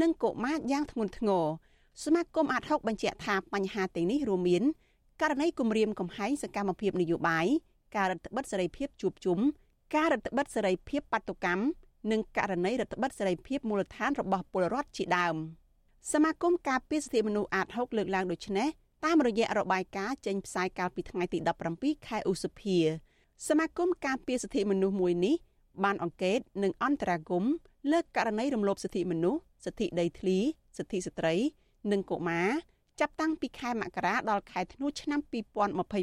[0.00, 1.44] និងកុមារយ៉ាងធ្ងន់ធ្ងរ
[2.04, 4.62] សមាគមអាត់ហុកបញ្ជាក់ថាបញ្ហាទាំងនេះរួមមាន
[5.20, 7.46] ករណីគម្រាមកំហែងសកម្មភាពនយោបាយ
[7.96, 9.38] ការរដ្ឋបិទសេរីភាពជួបជុំ
[9.94, 11.62] ការរដ្ឋបិទសេរីភាពបាតុកម្ម
[12.10, 15.36] និងករណីរដ្ឋបិទសេរីភាពមូលដ្ឋានរបស់ពលរដ្ឋជាដើម
[16.12, 18.68] សមាគមការពារសិទ្ធិមនុស្សអាត6លើកឡើងដូចនេះ
[19.04, 21.38] តាមរយៈរបាយការណ៍ចេញផ្សាយកាលពីថ្ងៃទី
[21.72, 22.78] 17ខែឧសភា
[23.48, 25.36] សមាគមការពារសិទ្ធិមនុស្សមួយនេះ
[25.84, 27.44] បានអង្កេតនិងអន្តរាគម
[27.92, 30.38] លើករណីរំលោភសិទ្ធិមនុស្សសិទ្ធិដីធ្លី
[30.78, 31.34] សិទ្ធិស្ត្រី
[31.92, 32.50] និងកុមារ
[33.00, 35.20] ចាប់តាំងពីខែមករាដល់ខែធ្នូឆ្នាំ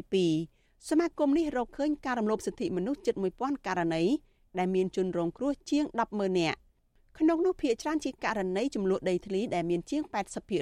[0.04, 4.04] 2022សមាគមនេះរកឃើញការរំលោភសិទ្ធិមនុស្សជិត1000ករណី
[4.58, 6.58] ដែលមានជនរងគ្រោះជាង100000នាក់
[7.18, 10.02] ក្នុងនោះភាគច្រើនជាករណីចំនួនដីធ្លីដែលមានជាង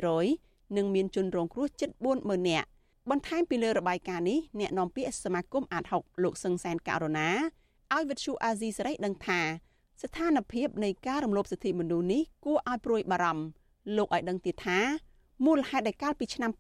[0.09, 2.68] 80%និងមានជនរងគ្រោះជិត40000នាក់
[3.11, 7.29] បន្ថែមពីលើរបាយការណ៍នេះអ្នកនាំពាក្យសមាគមអាត6លោកសឹងសែនករណា
[7.94, 9.40] ឲ្យវិទ្យុអាស៊ីសេរីដឹងថា
[10.03, 13.44] ស្ថានភាពនៃការរំលោភសិទ្ធិមនុស្សនេះគួរឲ្យព្រួយបារម្ភ
[13.96, 14.81] លោកឲ្យដឹងទៀតថា
[15.44, 16.51] មូលហេតុដែលកាលពីឆ្នាំ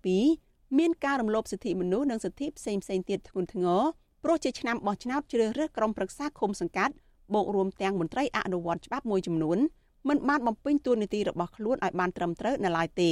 [0.00, 3.82] 2022មានការរំលោភសិទ្ធិមនុស្សនិងសិទ្ធិផ្សេងផ្សេងទៀតធ្ងន់ធ្ងរ
[4.30, 6.94] ព្រោះជាឆ្នាំបោះឆ្នោតជ្រើសរើសក្រុមប្រឹក្សាឃុំសង្កាត់
[7.34, 9.58] បូករួមទាំងមន្ត្រីអនុវត្តច្បាប់មួយចំនួន
[10.08, 13.10] មិនបានបំពេញតួនាទីរបស់ខ្លួនឲ្យបានត្រឹមត្រូវនៅឡើយទេ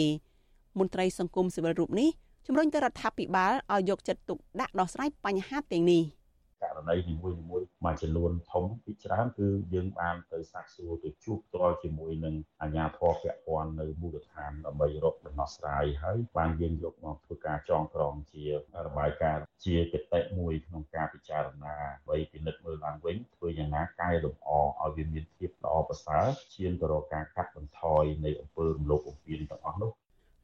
[0.79, 2.09] មន្ត្រីសង្គមស៊ីវិលរូបនេះ
[2.46, 6.02] ជំរុញទៅរដ្ឋាភិបាលឲ្យយកចិត្តទុកដាក់ដោះស្រាយបញ្ហាទាំងនេះ។
[6.62, 7.62] ករណីនីមួយៗមួយ
[8.03, 18.45] ចំនួនធំពីច្រើនគឺយើងបានទៅសាកសួរទៅជួបផ្ទាល់ជាមួយនឹងអាជ្ញាធរពាក់ព័ន្ធនៅមូលដ្ឋានដើម្បីរកដំណោះស្រាយហើយបានយើងយកមកធ្វើការចងក្រងជា
[18.87, 24.51] របាយការណ៍ជាគតិមួយក្នុងការពិចារណាអ្វីពិនិត្យមើលឡើងវិញធ្វើយ៉ាងណាកែលម្អ
[24.83, 29.92] ឲ្យវាមានភាពល្អប្រសើរឈានទៅរកការកាត់បន្ថយនៃអំពើរំលោភបំពានទាំងអស់នោះ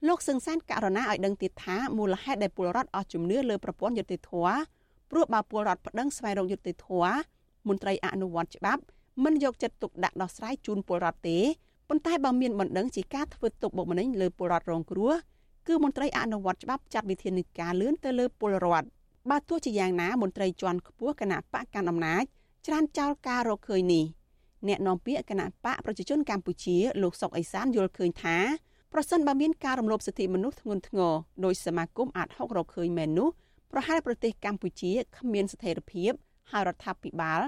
[0.08, 4.32] លោកសឹងសានករណីឲ្យដឹងទៀតថាមូលហេតុដែលពលរដ្ឋអស់ជំនឿលើប្រព័ន្ធយុតិធធ
[5.12, 7.14] ព្រោះបើពលរដ្ឋប្តឹងស្វែងរកយុត្តិធម៌
[7.68, 8.82] មន្ត្រីអនុវត្តច្បាប់
[9.24, 11.38] មិនយកចិត្តទុកដាក់ដោះស្រាយជូនពលរដ្ឋទេ
[11.88, 15.12] ប៉ុន្តែបើមានបណ្ដឹងជាការធ្វើទុកបុកម្នេញលើពលរដ្ឋរងគ្រោះ
[15.68, 18.88] គឺមន្ត្រីអនុវត្តច្បាប់ចាត់វិធានការលឿនទៅលើពលរដ្ឋ
[19.30, 22.24] បើទោះជាយ៉ាងណាមន្ត្រីជាន់ខ្ពស់គណៈបកកណ្ដាលអំណាច
[22.66, 24.04] ច្រានចោលការរកឃើញនេះ
[24.68, 28.36] អ្នកនាំពាក្យគណៈបកប្រជាជនកម្ពុជាលោកសុកអេសានយល់ឃើញថា
[28.92, 31.12] ប្រសិនបើមានការរំលោភសិទ្ធិមនុស្សធ្ងន់ធ្ងរ
[31.44, 33.28] ដោយសមាគមអាត60រកឃើញមែននោះ
[33.72, 36.12] ប្រហែលប្រទេសកម្ពុជាគ្មានស្ថិរភាព
[36.50, 37.40] ហើយរដ្ឋាភិបាល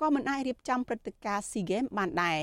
[0.00, 2.40] ក៏មិនអាចរៀបចំព្រឹត្តិការណ៍ SEA Games បានដែរ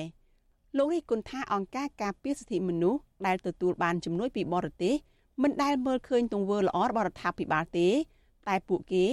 [0.78, 4.96] លោកនេះគុណថាអង្គការការពារសិទ្ធិមនុស្សដែលទទួលបានជំនួយពីបរទេស
[5.44, 7.88] មិនដែលមើលឃើញទង្វើល្អរបស់រដ្ឋាភិបាលទេ
[8.48, 9.06] តែពួកគេ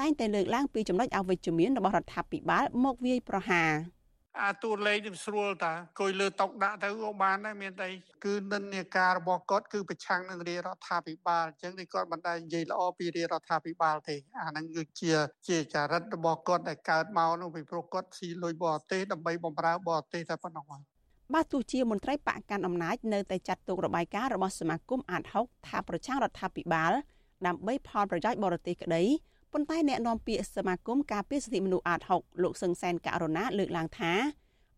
[0.00, 3.70] តែងតែលើកឡើងពីចំណុចអវិជ្ជមានរបស់រដ្ឋាភិបាលមកវាយប្រហារ។
[4.42, 7.88] អាតួលេខនេះស្រួលតាគួយលើតុកដាក់ទៅក៏បានដែរមានតែ
[8.24, 15.12] គឺនិន្នាការរបស់គាត់គឺប្រឆាំងនឹងរាជរដ្ឋាភិបាលអញ្ចឹងនេះគាត់មិនដែលនិយាយល្អពីរាជរដ្ឋាភិបាលទេអាហ្នឹងគឺជា
[15.48, 20.64] ជាចរិតរបស់គាត់ដែលកើតមកនោះពីព្រោះគាត់ស៊ីលុយបរទេសដើម្បីបំរើបរទេសតែប៉ុណ្ណោះ
[21.34, 26.92] បាទទោះជាមន្ត្រីបកកាន់អំណាចនៅតែចាត់ទុករបាយការណ៍របស់សមាគមអាត6ថាប្រឆាំងរដ្ឋាភិបាល
[27.46, 29.02] ដើម្បីផលប្រយោជន៍បរទេសក្តី
[29.52, 34.12] ប៉ុន្តែអ្នកនាំពាក្យសមាគមការពារសិទ្ធិមនុស្សអាត6លោកសឹងសែនករណាលើកឡើងថា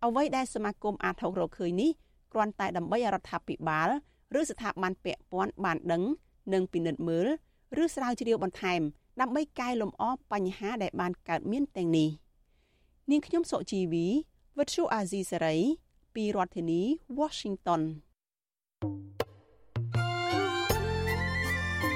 [0.04, 1.90] អ្វីដែលសមាគមអាត6រកឃើញនេះ
[2.32, 3.88] គ្រាន់តែដើម្បីរដ្ឋាភិបាល
[4.38, 6.02] ឬស្ថាប័នពាក់ព័ន្ធបានដឹង
[6.52, 7.26] និងពិនិត្យមើល
[7.82, 8.80] ឬស្រាវជ្រាវបន្ថែម
[9.20, 12.08] ដើម្បីកែលម្អបញ្ហាដែលបានកើតមានទាំងនេះ
[13.10, 14.06] នាងខ្ញុំសុជីវី
[14.58, 15.56] វិទ្យុអាស៊ីសេរី
[16.14, 16.80] ពីរដ្ឋធានី
[17.18, 17.82] Washington
[19.20, 19.21] ា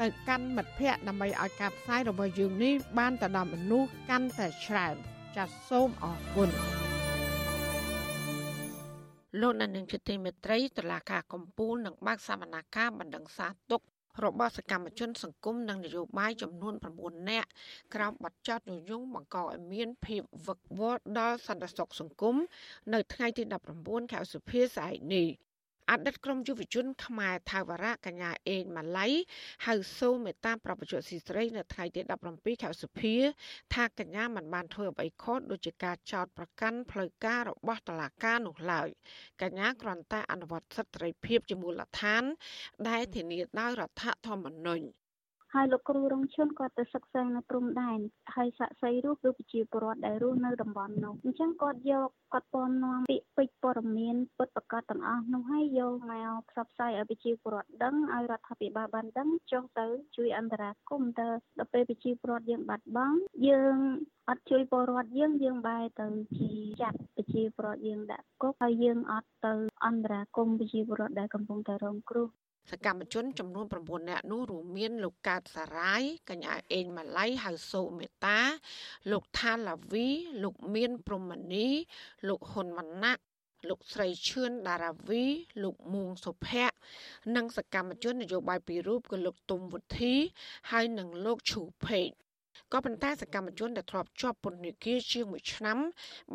[0.00, 4.94] ទៅកាន់មិត្តភ័ក្តិដើម្បីឲ្យការផ្សាយរបស់យើងនេះបានទៅដល់មនុស្សកាន់តែច្រើន
[5.36, 6.50] ចាសសូមអរគុណ
[9.40, 13.82] លោកនានឹងជាទីមេត្រីតឡាការកម្ពុជានឹងបើកសវនាការបណ្ដឹងសាទុក
[14.24, 17.48] របស់សកម្មជនសង្គមនិងនយោបាយចំនួន9នាក់
[17.94, 22.36] ក្រោមបទចោទញុយញងបង្កឲ្យមានភាពវឹកវរដល់សន្តិសុខសង្គម
[22.94, 23.42] នៅថ្ងៃទី
[23.78, 25.26] 19ខែសុភាស្អែកនេះ
[25.90, 29.06] អតីតក្រុមយុវជនខ្មែរថាវរៈកញ្ញាអេងម៉ាឡៃ
[29.66, 32.00] ហៅសូមេតាប្រពន្ធស៊ីស្រីនៅថ្ងៃទី
[32.32, 33.14] 17ខែសុភា
[33.74, 38.88] ថាកញ្ញាមិនបានធ្វើអ្វីខុសដូចជាការចោទប្រកាន់ផ្លូវការរបស់តុលាការនោះឡើយ
[39.42, 42.22] កញ្ញាគ្រាន់តែអនុវត្តសិទ្ធិសេរីភាពជាមូលដ្ឋាន
[42.88, 44.84] ដែលធានាដោយរដ្ឋធម្មនុញ្ញ
[45.54, 47.98] ហើយលោកគ្រូរងឈុនគាត់ទៅសិក្សានៅព្រំដែន
[48.34, 59.86] ហើយសាក់សីរស់គឺប្រជាពលរដ្ឋដែលរស់នៅតំបន់នោះអញ្ចឹងគាត់យកគាត់ពំនាំពាក្យពេចព័ត៌មានពិតប្រាកដទាំងអស់នោះហើយយកមកផ្សព្វផ្សាយឲ្យប្រជាពលរដ្ឋដឹងឲ្យរដ្ឋាភិបាលបានដឹងចុះទៅ
[60.16, 61.28] ជួយអន្តរាគមន៍ទៅ
[61.58, 63.18] ដល់ពេលប្រជាពលរដ្ឋយើងបាត់បង់
[63.48, 63.76] យើង
[64.28, 66.06] អត់ជួយពលរដ្ឋយើងយើងបែរទៅ
[66.38, 66.50] ជា
[66.82, 69.54] ចាត់ប្រជាពលរដ្ឋយើងដាក់គុកហើយយើងអត់ទៅ
[69.86, 72.28] អន្តរាគមន៍ប្រជាពលរដ្ឋដែលកំពុងតែរងគ្រោះ
[72.70, 78.38] សកម្មជនចំនួន9នាក់នោះរួមមានលោកកើតសារាយកញ្ញាអេងម៉ាឡៃហៅសូមេតា
[79.10, 80.08] លោកថាឡាវី
[80.42, 81.68] លោកមានព្រំមនី
[82.28, 83.22] លោកហ៊ុនម៉ាណាក់
[83.68, 85.24] លោកស្រីឈឿនដារាវី
[85.62, 86.76] លោកមួងសុភ័ក្រ
[87.36, 90.14] និងសកម្មជននយោបាយពីររូបគឺលោកទុំវុធី
[90.70, 92.08] ហើយនិងលោកឈូភេក
[92.72, 95.78] ក៏ប៉ុន្តែសកម្មជនដែលធ្លាប់ជាប់ពន្ធនាគារជាង1ឆ្នាំ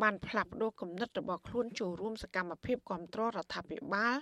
[0.02, 4.16] បានផ្លាស់ប្ដូរគំនិតរបស់ខ្លួនចូលរួមសកម្មភាពគ្រប់គ្រងរដ្ឋាភិបាល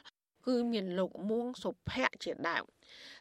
[0.47, 2.65] គឺមានលោកមួងសុភ័ក្រជាដើម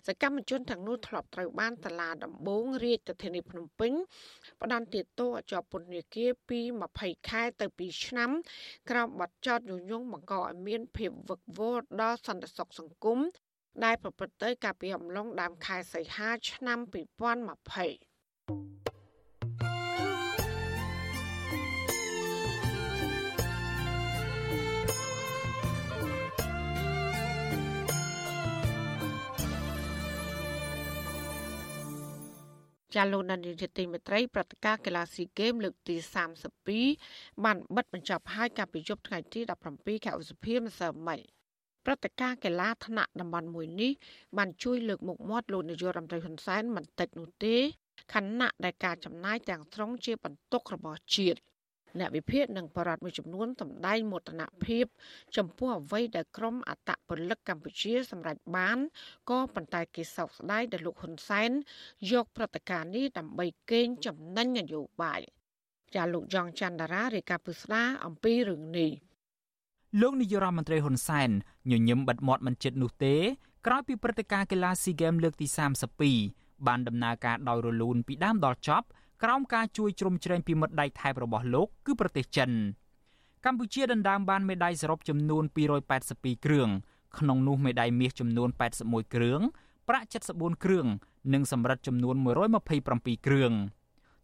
[0.08, 3.92] សកម្មជនទាំងនោះធ្លាប់ត្រូវបានតឡាដំបងរាជធានីភ្នំពេញ
[4.62, 6.60] ផ្ដន្ទាទោសឲ្យជាប់ពន្ធនាគារពី
[6.96, 8.30] 20ខែទៅ2ឆ្នាំ
[8.90, 13.20] ក្រោមបទចោទញុយញងបង្កឲ្យមានភាពវឹកវរដល់សន្តិសុខសង្គម
[13.84, 18.91] ដែលប្រព្រឹត្តទៅកាលពីអំឡុងដើមខែសីហាឆ្នាំ2020
[32.96, 35.96] ចាលោកនានីជាទីមេត្រីព្រឹត្តិការណ៍កីឡាស៊ីហ្គេមលើកទី
[36.70, 39.40] 32បានបិទបញ្ចប់ហើយកាលពីយប់ថ្ងៃទី
[39.74, 41.20] 17ខែឧសភាម្សិលមិញ
[41.86, 43.92] ព្រឹត្តិការណ៍កីឡាថ្នាក់តំបន់មួយនេះ
[44.38, 47.56] បានជួយលើកមុខមាត់លោកនាយករដ្ឋមន្ត្រីហ៊ុនសែនមិនតិចនោះទេ
[48.14, 51.40] ខណៈដែលការចំណាយទាំងស្រុងជាបន្ទុករបស់ជាតិ
[52.00, 54.86] អ្នកវិភាគនិងបរិវត្តមួយចំនួនសម្ដែងមោទនភាព
[55.38, 58.78] ចំពោះអ្វីដែលក្រមអតពលិកកម្ពុជាសម្រេចបាន
[59.30, 61.52] ក៏ប៉ុន្តែគេសោកស្ដាយដែលលោកហ៊ុនសែន
[62.12, 65.22] យកព្រឹត្តិការណ៍នេះដើម្បីកេងចំណេញនយោបាយ
[65.96, 68.92] ចាលោកយ៉ងច័ន្ទរារាយការណ៍ពុស្ដាអំពីរឿងនេះ
[70.02, 71.30] លោកនាយរដ្ឋមន្ត្រីហ៊ុនសែន
[71.72, 73.16] ញញឹមបិទមាត់មិនចិត្តនោះទេ
[73.66, 75.48] ក្រោយពីព្រឹត្តិការណ៍កីឡាស៊ីហ្គេមលើកទី
[76.08, 78.88] 32បានដំណើរការដោយរលូនពីដើមដល់ចប់
[79.24, 82.52] ក្រោមការជួយជ្រោមជ្រែងពីមិត្តដៃថៃរបស់លោកគឺប្រទេសចិន
[83.46, 85.44] កម្ពុជាដណ្ដើមបានមេដាយសរុបចំនួន
[85.96, 86.70] 282គ្រឿង
[87.18, 88.50] ក្នុងនោះមេដាយមាសចំនួន
[88.82, 89.42] 81គ្រឿង
[89.90, 90.86] ប្រាក់74គ្រឿង
[91.34, 92.16] និងសំរឹទ្ធចំនួន
[92.72, 93.54] 127គ្រឿង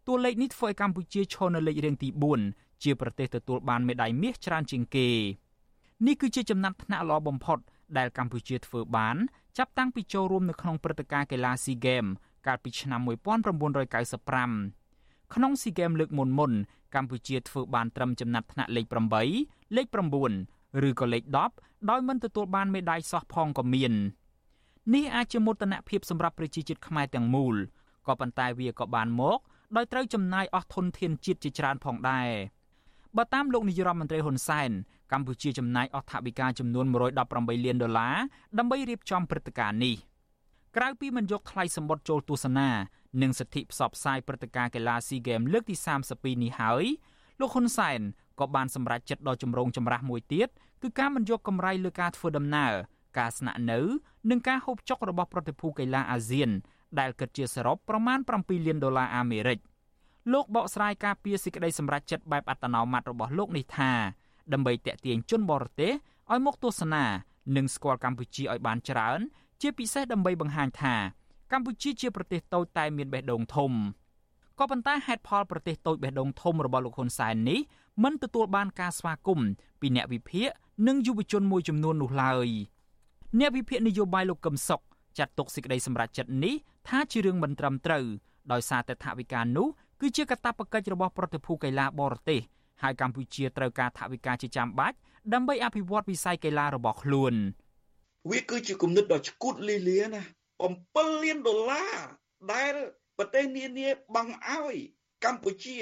[0.07, 2.09] តួលេខនេះធ្វើឲ្យកម្ពុជាឈរនៅលេខរៀងទី
[2.45, 5.09] 4ជាប្រទេសទទួលបានមេដាយមាសច្រើនជាងគេ
[6.05, 7.59] នេះគឺជាចំណាត់ថ្នាក់ល្អបំផុត
[7.97, 9.17] ដែលកម្ពុជាធ្វើបាន
[9.57, 12.05] ចាប់តាំងពីចូលរួមនៅក្នុងព្រឹត្តិការណ៍កីឡាស៊ីហ្គេម
[12.47, 14.86] កាលពីឆ្នាំ1995
[15.33, 16.51] ក្នុងស៊ីហ្គេមលើកមុនមុន
[16.95, 18.85] កម្ពុជាធ្វើបានត្រឹមចំណាត់ថ្នាក់លេខ
[19.31, 19.87] 8លេខ
[20.33, 21.23] 9ឬក៏លេខ
[21.55, 23.93] 10ដោយមិនទទួលបានមេដាយសោះផងក៏មាន
[24.93, 27.55] នេះអាចជាមោទនភាពសម្រាប់ប្រជាជាតិខ្មែរទាំងមូល
[28.07, 29.39] ក៏ប៉ុន្តែវាក៏បានមក
[29.75, 32.29] ដោយត្រូវចំណាយអស់ធនធានជាតិជាច្រើនផងដែរ
[33.17, 34.71] បើតាមលោកនាយរដ្ឋមន្ត្រីហ៊ុនសែន
[35.11, 38.15] កម្ពុជាចំណាយអស់ថវិកាចំនួន118លានដុល្លារ
[38.57, 39.95] ដើម្បីរៀបចំព្រឹត្តិការណ៍នេះ
[40.75, 42.69] ក្រៅពីមិនយកថ្លៃសម្បត្តិចូលទស្សនា
[43.21, 45.75] និងសិទ្ធិផ្សព្វផ្សាយព្រឹត្តិការណ៍កីឡាស៊ីហ្គេមលើកទី
[46.09, 46.85] 32នេះហើយ
[47.39, 47.99] លោកហ៊ុនសែន
[48.39, 50.49] ក៏បានសម្រេចចិត្តដ៏ចម្រូងចម្រាសមួយទៀត
[50.81, 52.73] គឺការមិនយកកម្រៃលើការធ្វើដំណើរ
[53.17, 53.79] ការស្នាក់នៅ
[54.29, 56.49] និងការហូបចុករបស់ប្រតិភូកីឡាអាស៊ាន
[56.99, 59.59] ដែលគិតជាសរុបប្រមាណ7លានដុល្លារអាមេរិក
[60.33, 63.91] លោកបកស្រាយការពីសេចក្តីសម្រេចចិត្តបែបអត្តនោម័តរបស់លោកនេះថា
[64.53, 65.91] ដើម្បីតេទៀងជនបរទេស
[66.31, 67.05] ឲ្យមកទស្សនា
[67.55, 69.19] និងស្គាល់កម្ពុជាឲ្យបានច្រើន
[69.61, 70.95] ជាពិសេសដើម្បីបង្ហាញថា
[71.51, 73.71] កម្ពុជាជាប្រទេសតូចតែមានបេះដូងធំ
[74.59, 77.59] ក៏ប៉ុន្តែហេតុផលប្រទេសតូចបេះដូងធំរបស់លោកហ៊ុនសែននេះ
[78.03, 79.49] មិនទទួលបានការស្វាគមន៍
[79.81, 80.49] ពីអ្នកវិភាគ
[80.87, 82.49] និងយុវជនមួយចំនួននោះឡើយ
[83.39, 84.81] អ្នកវិភាគនយោបាយលោកកឹមសុខ
[85.17, 86.55] ចាត់ទុកសេចក្តីសម្រេចចិត្តនេះ
[86.89, 88.05] ថាជារឿងមិនត្រឹមត្រូវ
[88.51, 89.67] ដោយសារតែថវិកានោះ
[90.01, 92.41] គឺជាកាតព្វកិច្ចរបស់ប្រតិភូកីឡាបរទេស
[92.81, 94.97] ហើយកម្ពុជាត្រូវការថវិកាជាចាំបាច់
[95.33, 97.33] ដើម្បីអភិវឌ្ឍវិស័យកីឡារបស់ខ្លួន
[98.29, 100.21] វាគឺជាគំនិតដ៏ឆ្កួតលីលាណា
[100.59, 101.97] 7លានដុល្លារ
[102.53, 102.73] ដែល
[103.17, 104.75] ប្រទេសនានាបង់ឲ្យ
[105.25, 105.79] កម្ពុជា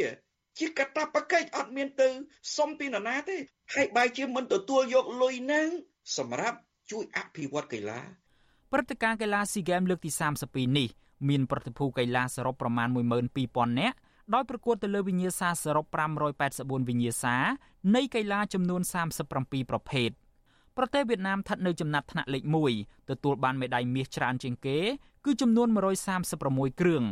[0.59, 2.09] ជាកតាបកិច្ចអត់មានទៅ
[2.57, 3.37] សុំពីនរណាទេ
[3.73, 5.67] ហើយបែរជាមិនទទួលយកលុយហ្នឹង
[6.17, 6.57] សម្រាប់
[6.91, 7.99] ជួយអភិវឌ្ឍកីឡា
[8.71, 10.09] ព្រឹត្តិការណ៍កីឡាស៊ីហ្គេមលើកទី
[10.43, 10.89] 32នេះ
[11.29, 12.87] មានប្រតិភូកីឡាសរុបប្រមាណ
[13.33, 13.97] 12000នាក់
[14.33, 15.85] ដោយប្រកួតទៅលើវិញ្ញាសាសរុប
[16.37, 17.35] 584វិញ្ញាសា
[17.95, 18.81] នៃកីឡាចំនួន
[19.25, 19.31] 37
[19.71, 20.09] ប្រភេទ
[20.77, 22.43] ប្រទេសវៀតណាមស្ថិតនៅចំណាត់ថ្នាក់លេខ
[22.77, 24.79] 1ទទួលបានមេដាយមាសច្រើនជាងគេ
[25.25, 25.67] គឺចំនួន
[26.23, 27.03] 136គ្រឿង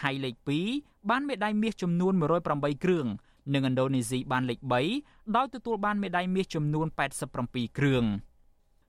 [0.00, 0.34] ថៃលេខ
[0.72, 2.12] 2បានមេដាយមាសចំនួន
[2.48, 3.06] 108គ្រឿង
[3.54, 4.60] និងឥណ្ឌូនេស៊ីបានលេខ
[4.98, 6.86] 3ដោយទទួលបានមេដាយមាសចំនួន
[7.32, 8.04] 87គ្រឿង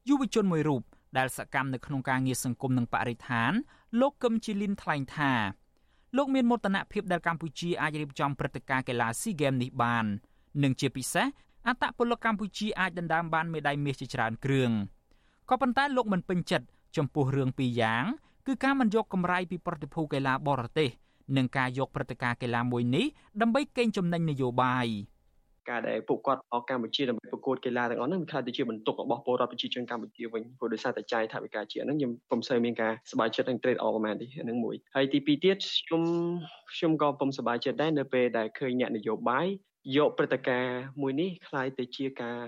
[0.09, 0.81] យុវជនមួយរូប
[1.17, 3.51] ដែលសកម្មនៅក្នុងការងារសង្គមនិងបរិស្ថាន
[3.99, 5.31] លោកកឹមជីលីនថ្លែងថា
[6.17, 10.05] លោកមានមោទនភាពដែលកម្ពុជាអាចរៀបចំព្រឹត្តិការណ៍កីឡាស៊ីហ្គេមនេះបាន
[10.63, 11.27] និងជាពិសេស
[11.67, 14.71] អត្តពលកម្ពុជាអាចដណ្ដើមបានមេដាយមាសជាច្រើនគ្រឿង
[15.49, 16.65] ក៏ប៉ុន្តែលោកមិនពេញចិត្ត
[16.97, 18.03] ចំពោះរឿងពីរយ៉ាង
[18.47, 20.89] គឺការមិនយកកម្រៃពីប្រតិភូកីឡាបរទេស
[21.37, 23.05] និងការយកព្រឹត្តិការណ៍កីឡាមួយនេះ
[23.41, 24.87] ដើម្បីកេងចំណេញនយោបាយ
[25.69, 35.57] ការដែលពួកគាត់អកកម្ពុជាដើម្បីប្រកួតកីឡាទាំងអស់ហ្នឹងខ្លះទៅជាបន្ទុករបស់ពលរដ្ឋប្រជាជនកម្ពុជាវិញព្រោះដោយសារតែចាយថវិកាជាហ្នឹងខ្ញុំពុំសូវមានការសប្បាយចិត្តនឹង trade off ប្រហែលទេហ្នឹងមួយហើយទីពីរទៀត
[35.87, 36.03] ខ្ញុំ
[36.75, 39.47] ខ្ញុំក៏ពុំសប្បាយចិត្តដែរនៅពេលដែលឃើញអ្នកនយោបាយ
[39.96, 42.38] យកព្រឹត្តិការណ៍មួយនេះคล้ายទៅជាការ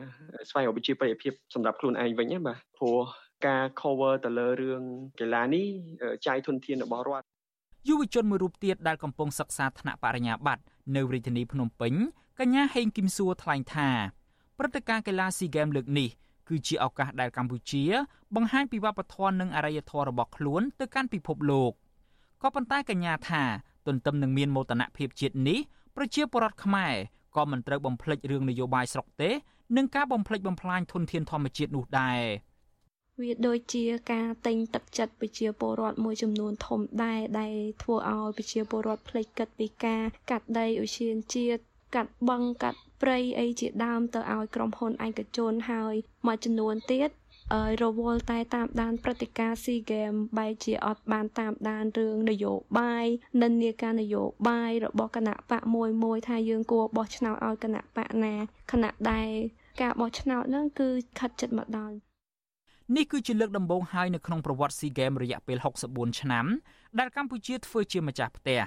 [0.48, 3.00] ស្វែងរកប្រជាប្រិយភាពសម្រាប់ខ្លួនឯងវិញណាបាទព្រោះ
[3.46, 4.82] ការ cover ទៅលើរឿង
[5.20, 5.66] កីឡានេះ
[6.26, 7.26] ចាយធនធានរបស់រដ្ឋ
[7.88, 10.62] យុវជនមួយរូបទៀតដែលកំពុងសិក្សាថ្នាក់បរិញ្ញាបត្រ
[10.96, 11.94] នៅរាជធានីភ្នំពេញ
[12.40, 13.88] កញ្ញាហេងគឹមសួរថ្លែងថា
[14.58, 16.08] ព្រឹត្តិការណ៍កីឡាស៊ីហ្គេមលើកនេះ
[16.48, 17.84] គឺជាឱកាសដែលកម្ពុជា
[18.34, 21.72] បង្ហាញពីវប្បធម៌និងអរិយធម៌របស់ខ្លួនទៅកាន់ពិភពលោក
[22.42, 23.42] ក៏ប៉ុន្តែកញ្ញាថា
[23.86, 25.58] ទន្ទឹមនឹងមានមោទនភាពជាតិនេះ
[25.96, 26.94] ប្រជាពលរដ្ឋខ្មែរ
[27.35, 29.29] ក៏មិនត្រូវបំភ្លេចរឿងនយោបាយស្រុកទេ
[29.77, 32.21] និងការបំភ្លេចបំផ្លាញធនធានធម្មជាតិនោះដែរ
[33.21, 41.61] វាដូចជាការតែងទឹកចិត្តប្រជាពលរដ្ឋមួយចំនួនធំដែរដែលធ្វើឲ្យប្រជាពលរដ្ឋភ្លេចគិតពីការកាត់ដីឧស្សាហជាតិ
[41.95, 45.95] កាត់បឹងកាត់ព្រៃអីជាដើមទៅឲ្យក្រុមហ៊ុនឯកជនហើយ
[46.27, 47.09] មួយចំនួនទៀត
[47.83, 53.05] រវល់តែតាមដានព្រឹត្តិការណ៍ SEA Games បែរជាអត់បានតាមដានរឿងនយោបាយ
[53.41, 58.35] និន្នាការនយោបាយរបស់គណៈបកមួយមួយថាយើងគួរបោះឆ្នោតឲ្យគណៈបកណា
[58.71, 59.29] គណៈដែល
[59.81, 60.89] ការបោះឆ្នោតហ្នឹងគឺ
[61.19, 61.95] ខិតចិត្តមកដល់
[62.95, 65.57] នេះគឺជាលើកដំបូងហើយនៅក្នុងប្រវត្តិ SEA Games រយៈពេល
[65.89, 66.45] 64ឆ្នាំ
[66.99, 68.61] ដែលកម្ពុជាធ្វើជាម្ចាស់ផ្ទះ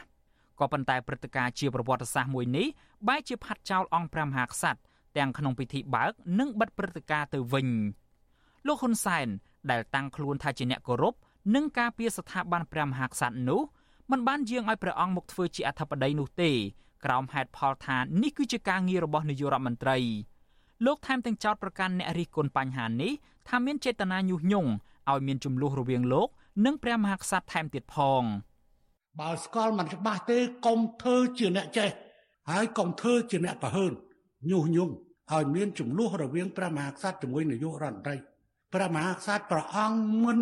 [0.60, 2.66] ក៏ប៉ុន្តែព្រឹត្តិការណ៍ជាប្រវត្តិសាស្ត្រមួយនេះ
[3.08, 4.80] បែរជាផាត់ចោលអង្គព្រះមហាក្សត្រ
[5.16, 7.68] ទាំងក្នុងពិធីបើក និងបិទព្រឹត្តិការណ៍ទៅវិញ
[8.66, 9.28] លោកហ៊ុនសែន
[9.70, 11.14] ដែលតាំងខ្លួនថាជាអ្នកគោរព
[11.54, 13.60] និងការពារស្ថាប័នព្រះមហាក្សត្រនោះ
[14.10, 16.50] មិនបានយាងឲ្យព្រះអង្គមកធ្វើជាអធិបតីនោះទេ
[17.04, 19.96] ក្រោមហេតុផលថានេះគឺជាការងាររបស់នាយករដ្ឋមន្ត្រី
[20.86, 23.12] លោកថែមទាំងចោទប្រកាន់អ្នករិះគន់បញ្ហានេះ
[23.48, 24.70] ថាមានចេតនាញុះញង់
[25.10, 26.28] ឲ្យមានចំនួនរវាងលោក
[26.64, 28.24] និងព្រះមហាក្សត្រថែមទៀតផង។
[29.20, 31.90] បើស្គាល់មិនច្បាស់ទេកុំធ្វើជាអ្នកចេះ
[32.50, 33.92] ហើយកុំធ្វើជាអ្នកប្រហើន
[34.50, 34.94] ញុះញង់
[35.32, 38.16] ឲ្យមានចំនួនរវាងព្រះមហាក្សត្រជាមួយនាយករដ្ឋមន្ត្រី
[38.74, 40.40] ព្រះមហាក្សត្រព្រះអង្គមិន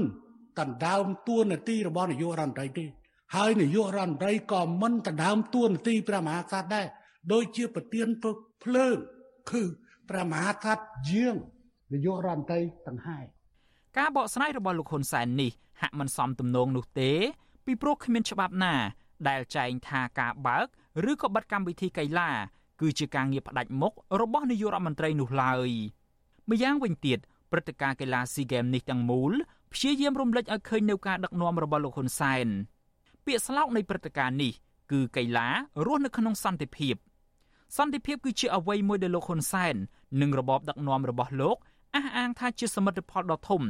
[0.59, 2.85] ដណ្ដើមតួនាទីរបស់នាយករដ្ឋមន្ត្រីទេ
[3.37, 6.87] ហើយនាយករដ្ឋមន្ត្រីក៏មិនដណ្ដើមតួនាទីព្រះមហាក្សត្រដែរ
[7.33, 8.09] ដោយជាប្រធាន
[8.65, 8.97] ភ្លើង
[9.51, 9.63] គឺ
[10.11, 11.37] ព្រះមហាក្សត្រយាង
[11.93, 13.25] នាយករដ្ឋមន្ត្រីទាំងហើយ
[13.99, 17.11] ការបកស្រាយរបស់លោកហ៊ុនសែននេះហាក់មិនសមទំនងនោះទេ
[17.67, 18.75] ពីព្រោះគ្មានច្បាប់ណា
[19.29, 20.67] ដែលចែងថាការបើក
[21.11, 22.31] ឬក៏បិទកម្មវិធីកីឡា
[22.81, 25.71] គឺជាការងារផ្ដាច់មុខរបស់នាយករដ្ឋមន្ត្រីនោះឡើយ
[26.51, 27.19] ម្យ៉ាងវិញទៀត
[27.51, 29.33] ព្រឹត្តិការណ៍កីឡាស៊ីហ្គេមនេះទាំងមូល
[29.73, 32.47] ព្យាយាមរំលេចឲ្យឃើញនៅការដឹកនាំរបស់លោកហ៊ុនសែន
[33.25, 34.53] ពាក្យស្លោកនៃព្រឹត្តិការណ៍នេះ
[34.93, 35.49] គឺកីឡា
[35.87, 36.95] រស់នៅក្នុងសន្តិភាព
[37.77, 39.75] សន្តិភាពគឺជាអ្វីមួយដែលលោកហ៊ុនសែន
[40.21, 41.57] និងរបបដឹកនាំរបស់លោក
[41.95, 43.63] អះអាងថាជាសមិទ្ធផលដ៏ធំ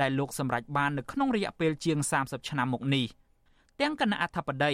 [0.00, 3.06] ដែលលោកសម្រេចបាននៅក្នុងរយៈពេលជាង30ឆ្នាំមកនេះ។
[3.80, 4.72] ទាំងគណៈអធិបតី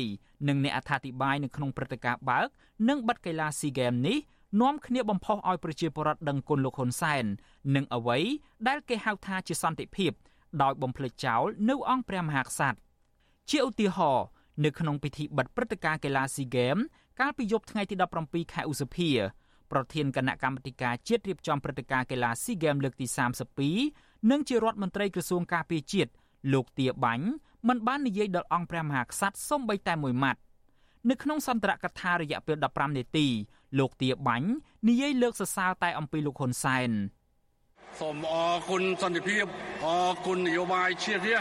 [0.48, 2.48] និងអ្នកអត្ថាធិប្បាយនៅក្នុងព្រឹត្តិការណ៍បើក
[2.88, 4.18] និងបិទកីឡាស៊ីហ្គេមនេះ
[4.58, 7.24] នាំគ្នាបំផុសឲ្យប្រជាពលរដ្ឋដឹងគុណលោកហ៊ុនសែន
[7.74, 8.18] និងអ្វី
[8.68, 10.12] ដែលគេហៅថាជាសន្តិភាព
[10.62, 12.78] ដោយបំភ្លេចចោលនៅអង្គព្រះមហាក្សត្រ
[13.50, 14.26] ជាឧទាហរណ៍
[14.64, 16.76] នៅក្នុងពិធីបិទព្រឹត្តិការណ៍កីឡាស៊ីហ្គេម
[17.20, 17.94] កាលពីយប់ថ្ងៃទី
[18.24, 19.10] 17ខែឧសភា
[19.72, 23.06] ប្រធានគណៈកម្មាធិការជាតិរៀបចំព្រឹត្តិការណ៍កីឡាស៊ីហ្គេមលើកទី
[23.68, 26.10] 32និងជារដ្ឋមន្ត្រីក្រសួងការពារជាតិ
[26.52, 27.26] លោកទាបាញ់
[27.68, 30.40] មិនបាននិយាយដល់អង្គព្រះមហាក្សត្រសូម្បីតែមួយម៉ាត់
[31.10, 33.26] នៅក្នុងសន្ទរកថារយៈពេល15នាទី
[33.78, 34.48] លោកទាបាញ់
[34.88, 36.90] និយាយលើកសរសើរតែអំពីលោកហ៊ុនសែន
[38.00, 39.44] សូមអរគុណសន្តិភាព
[39.86, 41.38] អរគុណនយោបាយជាតិនេះ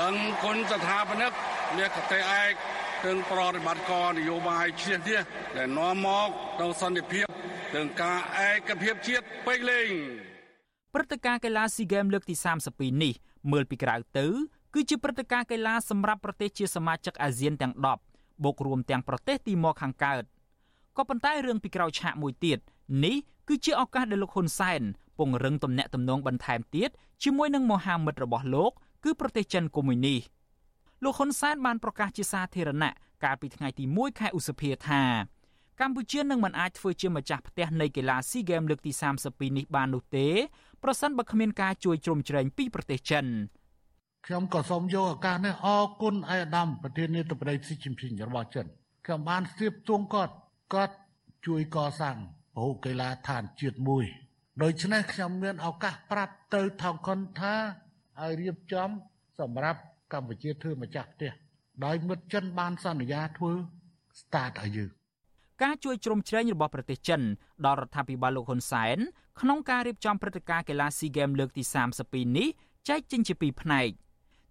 [0.00, 0.14] ដឹង
[0.44, 1.32] គុណស្ថាបនិក
[1.78, 2.52] អ្នកកតេឯក
[3.04, 5.20] ទាំងប្រតិបត្តិការនយោបាយជាតិនេះ
[5.56, 6.28] ដែលនាំមក
[6.60, 7.26] ដល់សន្តិភាព
[7.74, 8.18] ទាំងការ
[8.48, 9.90] ឯកភាពជាតិពេញលេង
[10.94, 12.34] ព្រឹត្តិការណ៍កីឡាស៊ីហ្គេមលើកទី
[12.70, 13.14] 32នេះ
[13.52, 14.26] មើលពីក្រៅទៅ
[14.74, 17.74] គឺជាព្រឹត្តិការណ៍កីឡាសម្រាប់ប្រទេសជាសមាជិកអាស៊ានទាំង
[18.08, 20.22] 10បូករួមទាំងប្រទេសទីម៉ូខាងកើត
[20.98, 22.58] ក៏ប៉ុន្តែរឿងពីក្រោយឆាកមួយទៀត
[23.04, 23.16] នេះ
[23.48, 24.82] គឺជាឱកាសដែលលោកហ៊ុនសែន
[25.18, 26.90] ពង្រឹងទំនាក់ទំនងបន្ថែមទៀត
[27.24, 28.72] ជាមួយនឹងមហាមិត្តរបស់លោក
[29.04, 30.20] គឺប្រទេសចិនកុម្មុយនីស
[31.04, 32.92] លោកហ៊ុនសែនបានប្រកាសជាសាធារណៈ
[33.24, 35.02] កាលពីថ្ងៃទី1ខែឧសភាថា
[35.80, 38.92] កម្ពុជានឹងមិនអាចធ្វើជាម្ចាស់ផ្ទះនៃកីឡាស៊ីហ្គេមលើកទី
[39.24, 40.26] 32នេះបាននោះទេ
[40.82, 43.26] ប្រសិនបើគ្មានការជួយជ្រោមជ្រែងពីប្រទេសចិន
[44.26, 48.66] ខ្ញុំក៏សូមយកឱកាសនេះអរគុណឯកឧត្តមប្រធានាធិបតីស៊ីជីនភីងរបស់ចិន
[49.06, 50.34] ខ្ញុំបានស្ទាបទួងគាត់
[50.74, 50.94] គាត់
[51.46, 52.16] ជួយកសាង
[52.54, 54.04] ពហុកីឡាដ្ឋានជាតិមួយ
[54.62, 57.54] ដូច្នេះខ្ញុំមានឱកាសប្រាប់ទៅថងខុនថា
[58.20, 58.88] ឲ្យរៀបចំ
[59.40, 59.80] សម្រាប់
[60.12, 61.32] កម្ពុជាធ្វើម្ចាស់ផ្ទះ
[61.84, 63.52] ដោយមិត្តចិនបានសន្យាធ្វើ
[64.20, 64.90] start ឲ្យយើង
[65.62, 67.20] ការជួយជ្រោមជ្រែងរបស់ប្រទេសចិន
[67.66, 68.98] ដល់រដ្ឋាភិបាលលោកហ៊ុនសែន
[69.40, 71.62] ក្នុងការរៀបចំព្រឹត្តិការណ៍កីឡាស៊ីហ្គេមលើកទី
[72.00, 72.48] 32នេះ
[72.88, 73.88] ចែកចេញជាពីរផ្នែក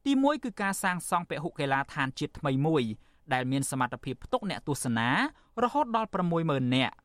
[0.06, 2.84] ទី1គឺការសាងសង់ពហុកីឡាដ្ឋានជាតិថ្មីមួយ
[3.34, 5.10] ដែលមានសមត្ថភាពផ្ទុកអ្នកទស្សនា
[5.64, 6.10] រហូតដល់
[6.42, 6.96] 60000នាក់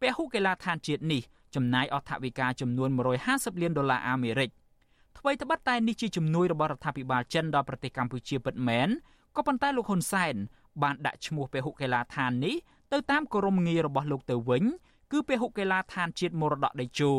[0.00, 1.22] ពហុកីឡាដ្ឋានជាតិនេះ
[1.54, 2.88] ចំណាយអស់ថវិកាចំនួន
[3.26, 4.50] 150លានដុល្លារអាមេរិក
[5.18, 8.88] អ្វីត្បិតតែនេះជាជំនួយរបស់រដ្ឋាភិបាលចិនដល់ប្រទេសកម្ពុជាពិតមែន
[9.36, 10.34] ក៏ប៉ុន្តែលោកហ៊ុនសែន
[10.82, 12.54] បានដាក់ឈ្មោះពហុកីឡាដ្ឋាននេះ
[12.92, 14.64] ទៅតាមគោរមងាររបស់លោកទៅវិញ
[15.12, 17.12] គឺពហុកីឡាដ្ឋានជាតិមរតកដីជោ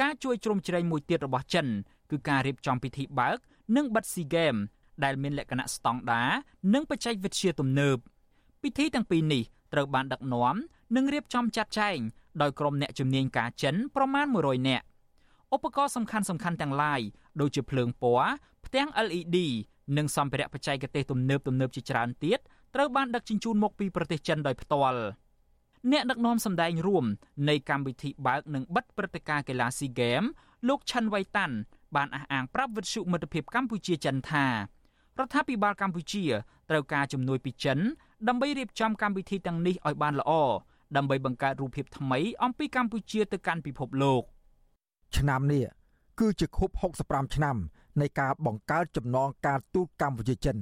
[0.00, 1.66] ការជួយជ្រោមជ្រែងមួយទៀតរបស់ចិន
[2.10, 3.38] គឺការរៀបចំពិធីបើក
[3.76, 4.54] និងបិទស៊ីហ្គេម
[5.04, 6.30] ដែលមានលក្ខណៈស្តង់ដារ
[6.74, 7.96] និងបច្ចេកវិទ្យាទំនើប
[8.62, 9.42] ពិធីទាំងពីរនេះ
[9.72, 10.56] ត្រូវបានដឹកនាំ
[10.96, 11.98] និងរៀបចំចាត់ចែង
[12.42, 14.84] ដោយក្រុមអ្នកជំនាញការចិនប្រមាណ100នាក់
[15.54, 17.00] ឧបករណ៍សំខាន់សំខាន់ទាំងឡាយ
[17.40, 18.28] ដូចជាភ្លើងពណ៌
[18.66, 19.38] ផ្ទាំង LED
[19.96, 22.38] និងសម្ភារៈបច្ចេកទេសទំនើបទំនើបជាច្រើនទៀត
[22.74, 25.00] ត្រូវបានដឹកជញ្ជូនមកពីប្រទេសចិនដោយផ្ទាល់
[25.92, 27.04] អ្នកដឹកនាំសម្ដែងរួម
[27.48, 30.22] នៃកម្មវិធីបើកនិងបិទព្រឹត្តិការណ៍កីឡាស៊ីហ្គេម
[30.68, 31.56] លោកឆាន់វៃតាន់
[31.96, 34.46] បានអះអាងប្រាប់វិទ្យុមិត្តភាពកម្ពុជាចិនថា
[35.18, 36.24] រដ្ឋាភិបាលកម្ពុជា
[36.70, 37.78] ត្រូវការជំនួយពីចិន
[38.28, 40.32] ដើម្បីរៀបចំកម្មវិធីទាំងនេះឲ្យបានល្អ
[40.96, 44.22] ដើម្បីបង្កើតរូបភាពថ្មីអំពីកម្ពុជាទៅកាន់ពិភពលោក
[45.16, 45.64] ឆ្នាំនេះ
[46.20, 46.70] គឺជាខួប
[47.02, 47.56] 65ឆ្នាំ
[48.00, 50.56] នៃការបង្កើតចំណងការទូតកម្ពុជាចិន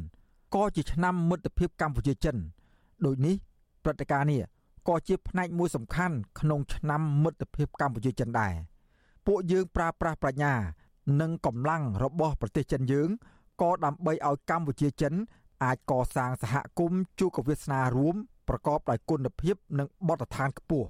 [0.54, 2.36] ក៏ជាឆ្នាំមិត្តភាពកម្ពុជាចិន
[3.04, 3.34] ដូចនេះ
[3.84, 4.42] ព្រឹត្តិការណ៍នេះ
[4.88, 8.54] ក៏ជាផ្នែកមួយសំខាន់ក្នុងឆ្នាំមិត្តភាពកម្ពុជាចិនដែរ
[9.26, 10.54] ពួកយើងប្រើប្រាស់ប្រាជ្ញា
[11.20, 13.08] និងកម្លាំងរបស់ប្រទេសចិនយើង
[13.62, 15.14] ក៏ដើម្បីឲ្យកម្ពុជាចិន
[15.64, 18.16] អាចកសាងសហគមន៍ជួបវាសនារួម
[18.48, 20.88] ប្រកបដោយគុណភាព និងបទដ្ឋានខ្ពស់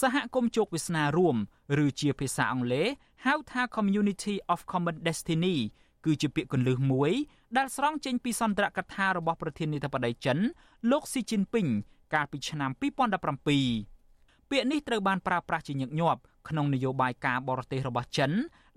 [0.00, 1.36] សហគមន៍ជោគវាសនារួម
[1.84, 2.88] ឬជាភាសាអង់គ្លេស
[3.26, 5.56] ហៅថា Community of Common Destiny
[6.04, 7.12] គឺជាពាក្យគន្លឹះមួយ
[7.56, 10.38] ដែលស្រង់ចេញពីសន្ទរកថារបស់ប្រធានាធិបតីចិន
[10.90, 11.66] លោកស៊ីជីនពីង
[12.14, 12.80] កាលពីឆ្នាំ2017
[14.50, 18.30] ពាក្យនេះត្រូវបានប្រើប្រាស់ជាញឹកញាប់ក្នុងនយោបាយការបរទេសរបស់ចិន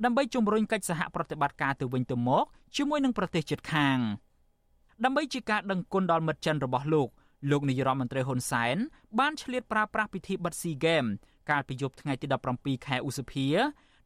[0.06, 2.46] ដើម្បីជំរុញកិច្ចសហប្រតិបត្តិការទៅវិញទៅមក
[2.76, 3.98] ជាមួយនឹងប្រទេសជិតខាង
[5.04, 7.10] ដើម្បីជាការដឹងគុណដល់មិត្តចិនរបស់លោក
[7.52, 8.78] លោកនាយរដ្ឋមន្ត្រីហ៊ុនសែន
[9.20, 11.06] បានឆ្លៀតប្រើប្រាស់ពិធីបិទស៊ីហ្គេម
[11.50, 13.48] កាលពីយប់ថ្ងៃទី17ខែឧសភា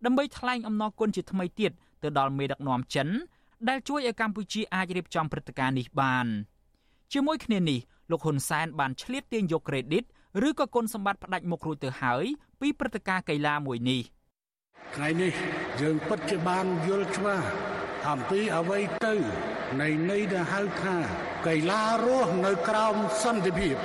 [0.06, 1.72] ដើម្បីថ្លែងអំណរគុណជាថ្មីទៀត
[2.04, 3.08] ទៅដល់មេដឹកនាំចិន
[3.70, 6.28] ដែលជួយឲ្យកម្ពុជាអាចរៀបចំព្រឹត្តិការណ៍នេះបាន
[7.14, 7.80] ជាមួយគ្នានេះ
[8.12, 10.04] លោកហ៊ុនសែនបានឆ្លៀតទាញយកក្រេឌីត
[10.48, 12.26] ឬក៏គុណសម្បត្តិផ្ដាច់មុខរួចទៅហើយ
[12.62, 14.02] ពីព្រឹត្តិការណ៍កីឡាមួយនេះ
[14.95, 15.32] ថ្ងៃនេះ
[15.80, 17.47] យើងពិតជាបានយល់ច្បាស់
[18.11, 19.14] អំពីអ្វីទៅ
[19.80, 20.97] នៃន័យដែលហៅថា
[21.47, 23.76] កីឡារស់នៅក្រោមសន្តិភាព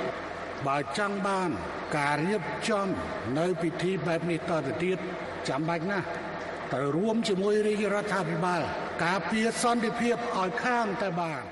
[0.66, 1.50] បើចង់បាន
[1.96, 2.86] ការរៀបចំ
[3.38, 4.98] នៅពិធីបែបនេះតទៅទៀត
[5.48, 6.06] ចាំបាច់ណាស់
[6.72, 8.62] ត្រូវរួមជាមួយរាជរដ្ឋាភិបាល
[9.04, 11.42] ការពារសន្តិភាពឲ្យខាងតែបាន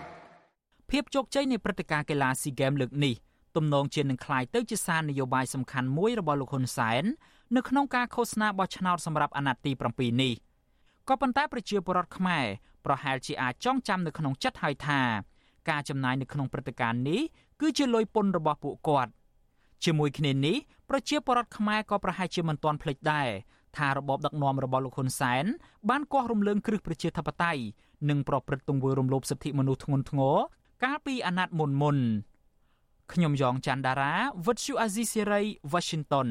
[0.91, 3.15] ភាពជោគជ័យនៃព្រឹត្តិការណ៍កីឡាស៊ីហ្គេមលើកនេះ
[3.57, 7.05] ទំនងជានឹងคล้ายទៅជាសារនយោបាយសំខាន់មួយរបស់លោកហ៊ុនសែន
[7.56, 10.34] នៅក្នុងការឃោសនាបោះឆ្នោតសម្រាប់អាណត្តិទី7នេះ
[11.08, 12.46] ក៏ប៉ុន្តែប្រជាពលរដ្ឋខ្មែរ
[12.86, 15.02] ប្រហែលជាអាចចងចាំនៅក្នុងចិត្តហើយថា
[15.70, 17.22] ការចំណាយនៅក្នុងព្រឹត្តិការណ៍នេះ
[17.62, 19.12] គឺជាលុយពន្ធរបស់ពួកគាត់
[19.84, 20.58] ជាមួយគ្នានេះ
[20.90, 23.30] ប្រជាពលរដ្ឋខ្មែរក៏ប្រហែលជាមិនទាន់ភ្លេចដែរ
[23.78, 25.46] ថារបបដឹកនាំរបស់លោកហ៊ុនសែន
[25.90, 27.62] បានគាស់រំលើងគ្រឹះប្រជាធិបតេយ្យ
[28.10, 30.38] និងប្រព្រឹត្តទង្វើរំលោភសិទ្ធិមនុស្សធ្ងន់ធ្ងរ
[30.84, 31.98] កាលពីអាណត្តិមុនមុន
[33.14, 34.14] ខ្ញុំយ៉ងច័ន្ទដារា
[34.46, 35.42] វិទ្យុអាស៊ីសេរី
[35.74, 36.28] Washington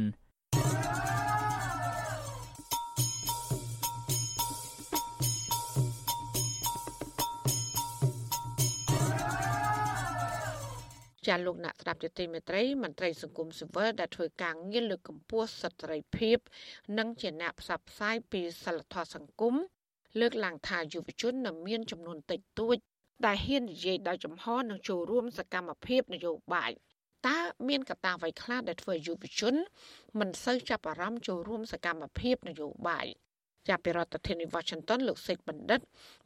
[11.27, 16.39] ចាលោកអ្នកស្ដាប់ជាទីមេត្រីមន្ត្រីសង្គមស៊ីវិលដែលធ្វើការងារលើកកម្ពស់សិទ្ធិសេរីភាព
[16.99, 19.55] និងជាអ្នកផ្សព្វផ្សាយពីសិលធម៌សង្គម
[20.21, 22.77] លើកឡើងថាយុវជននៅមានចំនួនតិចតួច
[23.27, 26.73] ដែលហ៊ាននិយាយដោយចំហនិងចូលរួមសកម្មភាពនយោបាយ
[27.29, 29.55] តើមានកត្តាអ្វីខ្លះដែលធ្វើយុវជន
[30.19, 33.07] មិនសូវចាប់អារម្មណ៍ចូលរួមសកម្មភាពនយោបាយ
[33.69, 35.81] ចាប់ពីរដ្ឋធានី Washington លោកសេកបណ្ឌិត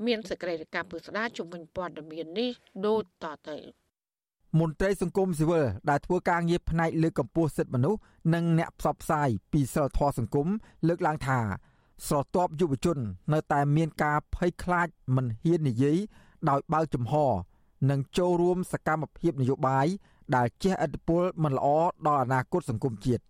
[0.07, 2.51] មានសេចក្តីរាយការណ៍ពុស្ដាជំវិញព័ត៌មាននេះ
[2.87, 3.59] ដូចតទៅ
[4.59, 8.01] មន្ត្រីសង្គមស៊ីវិលដែលធ្វើការងារផ្នែកលើកកម្ពស់សិទ្ធិមនុស្ស
[8.35, 10.49] និងអ្នកផ្សព្វផ្សាយពីសិលធម៌សង្គម
[10.89, 11.39] លើកឡើងថា
[12.07, 12.99] ស្រទាប់យុវជន
[13.33, 15.97] នៅតែមានការភ័យខ្លាចមិនហ៊ាននិយាយ
[16.49, 17.15] ដោយបើកចំហ
[17.91, 19.87] និងចូលរួមសកម្មភាពនយោបាយ
[20.37, 21.69] ដែលជះឥទ្ធិពលមិនល្អ
[22.07, 23.23] ដល់អនាគតសង្គមជាតិ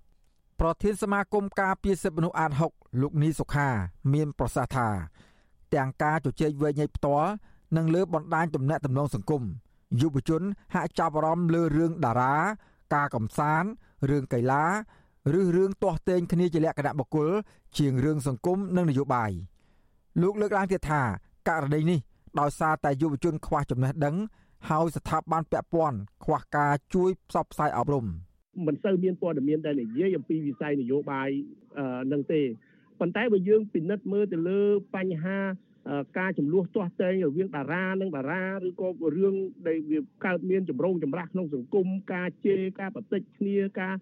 [0.61, 3.69] ប្រធានសមាគមការពារសិទ្ធិមនុស្សអាត6លោកនីសុខា
[4.13, 4.89] មានប្រសាសន៍ថា
[5.75, 7.31] ទាំងការជជែកវែងញែកផ្ទាល់
[7.77, 9.43] និងលើបណ្ដាញទំនាក់ទំនងសង្គម
[10.01, 10.43] យុវជន
[10.75, 12.35] ហាក់ចាប់អារម្មណ៍លើរឿងតារា
[12.95, 13.69] ការកំសាន្ត
[14.11, 14.65] រឿងកីឡា
[15.39, 17.31] ឬរឿងទាស់ទែងគ្នាជាលក្ខណៈបុគ្គល
[17.79, 19.31] ជាងរឿងសង្គមនិងនយោបាយ
[20.23, 21.03] លោកលើកឡើងទៀតថា
[21.49, 21.99] ករណីនេះ
[22.41, 24.17] ដោយសារតែយុវជនខ្វះចំណេះដឹង
[24.69, 28.07] ហើយស្ថាប័នពាក់ព័ន្ធខ្វះការជួយផ្សព្វផ្សាយអប់រំ
[28.67, 31.29] មិនសូវមានព័ត៌មានដែលនិយាយអំពីវិស័យនយោបាយ
[32.13, 32.41] នឹងទេ
[33.01, 34.61] ប៉ុន្តែបើយើងពិនិត្យមើលទៅលើ
[34.95, 35.39] បញ្ហា
[36.19, 39.35] ការចំនួនទាស់តែងរវាងតារានិងតារាឬក៏រឿង
[39.69, 43.95] ដែលវាកើតមានចម្រូងចម្រាសក្នុងសង្គមការជេរការបតិចគ្នាការ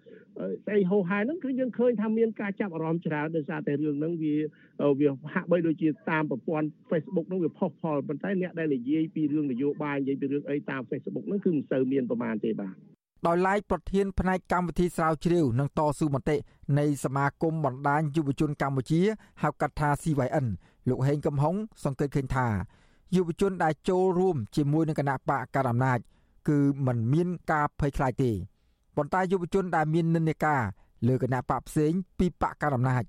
[0.66, 4.34] ស្អីហោហែហ្នឹងគឺយើងឃើញថាមានការចាប់អារម្មណ៍ច្រើនដោយសារតែរឿងហ្នឹងវា
[5.00, 12.74] វាហាក់បីដូចជាតាមប្រព័ន្ធ Facebook ហ្នឹងវាផុសផុលប៉ុន្តែអ្នកដែលនិយាយពីរឿងនយោបាយនិយាយពីរឿងអីតាម Facebook ហ្នឹងគឺមិនសូវមានប្រមាណទេបាទ
[13.26, 16.36] ដោយឡែកប្រធានផ្នែកកម្មវិធីស្រាវជ្រាវនិងតស៊ូមតិ
[16.78, 19.00] នៃសមាគមបណ្ដាញយុវជនកម្ពុជា
[19.42, 20.46] ហៅកាត់ថា CYN
[20.88, 22.46] លោកហេងកំហុងសង្កេតឃើញថា
[23.14, 25.98] យុវជនដែលចូលរួមជាមួយនឹងគណៈបកកណ្ដាលអំណាច
[26.48, 28.32] គឺมันមានការភ័យខ្លាចទេ
[28.96, 30.62] ប៉ុន្តែយុវជនដែលមាននិន្នាការ
[31.08, 33.04] លើគណៈបកផ្សេងពីបកកណ្ដាលអំណាច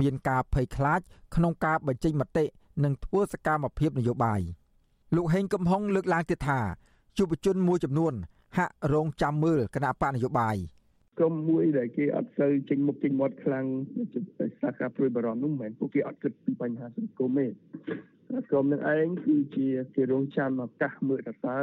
[0.00, 1.00] មានការភ័យខ្លាច
[1.34, 2.44] ក្នុងការបញ្ចេញមតិ
[2.84, 4.40] និងធ្វើសកម្មភាពនយោបាយ
[5.16, 6.60] លោកហេងកំហុងលើកឡើងទៀតថា
[7.18, 8.14] យុវជនមួយចំនួន
[8.56, 10.56] ហាក់រងចាំមើលគណៈបកនយោបាយ
[11.18, 13.66] ក្រុមមួយដែលគេអត់សូវចេញមុខចេញមាត់ខ្លាំង
[14.62, 17.46] សាខាព្រួយបារម្ភនោះមិនមែនពួកគេអត់គិតពីបញ្ហាសង្គមទេ
[18.50, 21.58] ក្រុមនឹងឯងគឺជាគេរងចាំឱកាសមើលតើ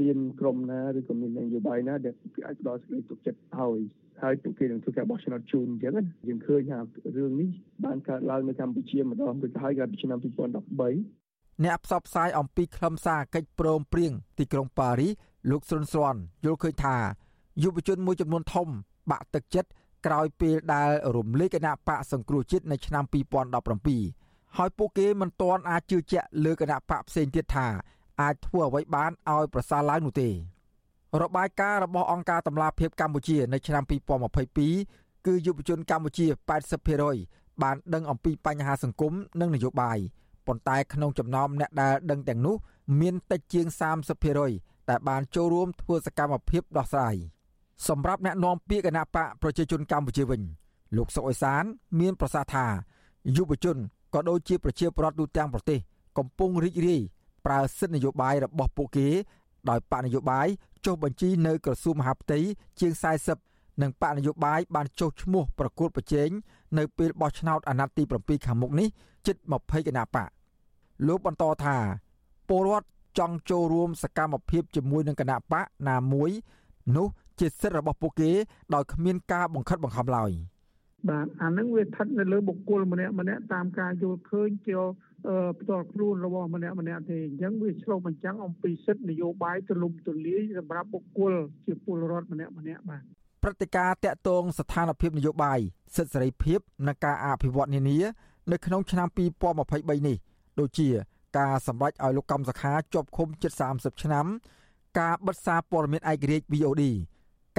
[0.00, 3.80] មានក្រុមណាឬក៏មាននយោបាយណាដែលគេអាចផ្ដល់សេចក្តីទុកចិត្តឲ្យ
[4.22, 6.78] ហើយពួកគេនឹងធ្វើការបោះឆ្នោតជូនអញ្ចឹងណាយើងឃើញថា
[7.16, 7.50] រឿងនេះ
[7.84, 15.12] បានកើតឡើងនៅកម្ពុជាម្ដងរួចហើយកាលពីឆ្នាំ2013អ្នកផ្សព្វផ្សាយអំពីខ្លឹមសារកិច្ចព្រមព្រៀងទីក្រុងប៉ារីស
[15.50, 16.96] លោកស៊ុនស្រាន់យល់ឃើញថា
[17.62, 18.68] យុវជនមួយចំនួនធំ
[19.10, 19.70] បាក់ទឹកចិត្ត
[20.06, 23.04] ក្រោយពេលដែលរំលេចគណៈបកសង្គ្រោះជាតិនៅឆ្នាំ
[23.80, 27.66] 2017ហើយពួកគេមិនទាន់អាចជឿជាក់លើគណៈបកផ្សេងទៀតថា
[28.20, 30.30] អាចធ្វើអ្វីបានឲ្យប្រសើរឡើងនោះទេ
[31.22, 33.82] របាយការណ៍របស់អង្គការតម្លាភាពកម្ពុជានៅឆ្នាំ
[34.54, 36.26] 2022គឺយុវជនកម្ពុជា
[36.94, 39.98] 80%បានដឹងអំពីបញ្ហាសង្គមនិងនយោបាយ
[40.46, 42.56] ប៉ុន្តែក្នុងចំណោមអ្នកដែលដឹងទាំងនោះ
[43.00, 43.66] មានតិចជាង
[44.28, 47.16] 30%ដែលបានចូលរួមធ្វើសកម្មភាពដោះស្រាយ
[47.88, 50.40] សម្រាប់អ្នកនាំពាក្យគណៈបកប្រជាជនកម្ពុជាវិញ
[50.96, 51.62] លោកសុកអេសាន
[52.00, 52.66] មានប្រសាសន៍ថា
[53.36, 53.76] យុវជន
[54.14, 55.78] ក៏ដូចជាប្រជាពលរដ្ឋទូទាំងប្រទេស
[56.18, 57.00] កំពុងរីករាយ
[57.46, 59.08] ប្រើសិទ្ធិនយោបាយរបស់ពួកគេ
[59.68, 60.46] ដោយបកនយោបាយ
[60.84, 62.38] ចុះបញ្ជីនៅក្រសួងមហាផ្ទៃ
[62.80, 62.92] ជាង
[63.38, 66.28] 40និងបកនយោបាយបានចុះឈ្មោះប្រកួតប្រជែង
[66.78, 68.88] នៅពេលបោះឆ្នោតអាណត្តិទី7ខាងមុខនេះ
[69.26, 70.28] ជិត20គណៈបក
[71.06, 71.76] លោកបន្តថា
[72.48, 72.86] ពលរដ្ឋ
[73.18, 76.30] ចង់ចូលរួមសកម្មភាពជាមួយនឹងគណៈបកណាមួយ
[76.96, 77.06] នោះ
[77.40, 78.30] ជាសិទ្ធិរបស់ពួកគេ
[78.74, 80.30] ដោយគ្មានការបង្ខិតបង្ខំឡើយ
[81.08, 84.78] បាទអានឹងវាស្ថិតនៅលើបុគ្គលម្នាក់ម្នាក់តាមការយល់ឃើញជា
[85.60, 91.32] ផ្ទាល់ខ្លួនរបស់ម្នាក់ម្នាក់ទេអញ្ចឹងវាឆ្លុះបញ្ចាំងអំពីសិទ្ធិនយោបាយទូលំទូលាយសម្រាប់បុគ្គល
[91.66, 93.02] ជាពលរដ្ឋម្នាក់ម្នាក់បាទ
[93.42, 95.58] ព្រឹត្តិការណ៍តាក់ទងស្ថានភាពនយោបាយ
[95.96, 97.98] សិទ្ធិសេរីភាពនិងការអភិវឌ្ឍនានា
[98.52, 99.08] នៅក្នុងឆ្នាំ
[99.56, 100.16] 2023នេះ
[100.60, 100.88] ដូចជា
[101.38, 104.26] ការសម្រេចឲ្យលោកកំសខាជាប់ឃុំជិត30ឆ្នាំ
[104.98, 106.82] ការបិទសារព័ត៌មានឯករាជ្យ VOD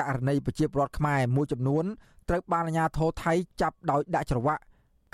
[0.02, 1.86] ករណីប្រជាពលរដ្ឋខ្មែរមួយចំនួន
[2.30, 4.62] ត្រូវបានអាជ្ញាធរថៃចាប់ដោយដាក់ច្រវាក់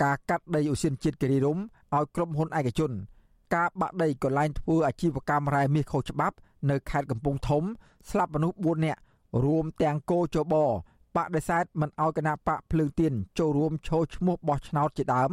[0.02, 2.92] ការកាត់ដីឧស្សាហជាតិគិរីរំឲ្យក្រុមហ៊ុនឯកជន
[3.54, 6.36] ការបាក់ដីកន្លែងធ្វើអាជីវកម្មរ៉ែមាសខុសច្បាប់
[6.70, 7.62] នៅខេត្តកំពង់ធំ
[8.10, 9.00] ស្លាប់មនុស្ស4នាក់
[9.44, 10.54] រួមទាំងគោចប
[11.16, 15.30] បដិសេធមិនឲ្យគណៈបកភ្លើងទៀនចូលរួមឈរឈ្មោះបោះឆ្នោតជាដើម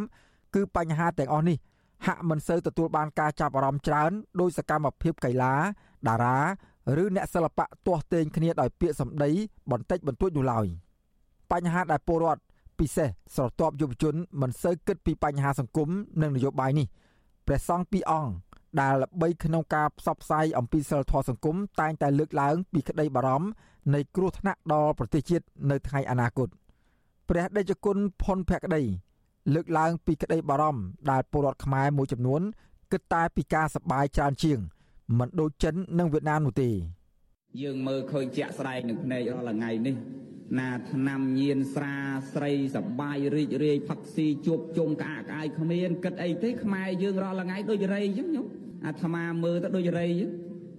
[0.55, 1.57] គឺបញ្ហាទាំងអស់នេះ
[2.05, 5.53] ហាក់មិនសូវទទួលបានការចាប់អារម្មណ៍ច្រើនដោយសកម្មភាពកីឡា
[6.07, 6.37] តារា
[7.01, 9.29] ឬអ្នកសិល្បៈទាស់ទែងគ្នាដោយពាក្យសម្ដី
[9.71, 10.65] បន្តិចបន្តួចនោះឡើយ
[11.51, 12.41] បញ្ហាដែលពលរដ្ឋ
[12.79, 15.89] ពិសេសស្រទាប់យុវជនមិនសូវគិតពីបញ្ហាសង្គម
[16.21, 16.87] និងនយោបាយនេះ
[17.47, 18.31] ព្រះសង្ឃពីរអង្គ
[18.81, 23.47] ដែលល្បីក្នុងការផ្សព្វផ្សាយអំពីសិលធម៌សង្គមតែងតែលើកឡើងពីក្តីបារម្ភ
[23.93, 26.49] នៃគ្រោះថ្នាក់ដល់ប្រទេសជាតិនៅថ្ងៃអនាគត
[27.29, 28.81] ព្រះដេចគុណផុនភក្តី
[29.53, 30.81] លើកឡើងពីក្តីបារម្ភ
[31.11, 32.41] ដែលពលរដ្ឋខ្មែរមួយចំនួន
[32.91, 34.59] គិតតែពីការសបាយច្រើនជាង
[35.19, 36.69] មិនដូចចិននិងវៀតណាមនោះទេ
[37.61, 39.95] យើងមើលឃើញជាក់ស្ដែងនឹងភ្នែករាល់ថ្ងៃនេះ
[40.59, 41.95] ណាឆ្នាំញៀនស្រា
[42.33, 48.47] ស្រីសបាយរីករាយផឹកស៊ីជួបជុំក្អាកក្អាយគ្មានគិតអីទេខ្មែរយើងរាល់ថ្ងៃដូចរៃអញ្ចឹងញោម
[48.85, 50.31] អាត្មាមើលទៅដូចរៃអញ្ចឹង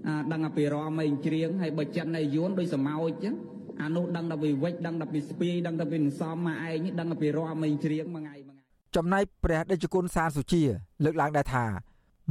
[0.06, 3.34] អាដឹងតែពីរមឯងច្រៀងហើយបើចិត្តនៅយួនដូចសមោចអញ្ចឹង
[3.82, 10.62] អានោះដឹងតែពីវិចដឹងតែពីស្ពាយដឹងតែពីសំមកឯងដឹងតែពីរមឯងច្រៀងមួយថ្ងៃមួយថ្ងៃចំណែកព្រះដេចគុណសានសុជា
[11.04, 11.64] លើកឡើងដែរថា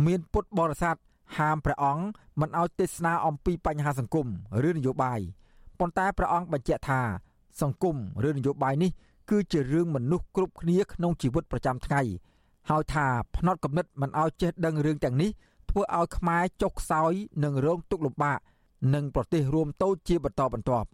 [0.05, 0.95] មានពុទ្ធបរិស័ទ
[1.37, 2.05] ហាមព្រះអង្គ
[2.39, 4.27] មិនឲ្យទេសនាអំពីបញ្ហាសង្គម
[4.69, 5.19] ឬនយោបាយ
[5.79, 7.01] ប៉ុន្តែព្រះអង្គបញ្ជាក់ថា
[7.61, 7.95] សង្គម
[8.27, 8.91] ឬនយោបាយនេះ
[9.29, 12.01] គឺជារឿងមនុស្សគ្រប់គ្នាក្នុងជីវិតប្រចាំថ្ងៃ
[12.69, 15.29] ហើយថាផ្នត់កំណត់មិនឲ្យចេះដឹងរឿងទាំងនេះ
[15.69, 17.13] ធ្វើឲ្យខ្មែរចុកខ្សោយ
[17.43, 18.39] និងរងទុក្ខលំបាក
[18.93, 20.87] និងប្រទេសរួមតូចជាបន្តបន្ទាប់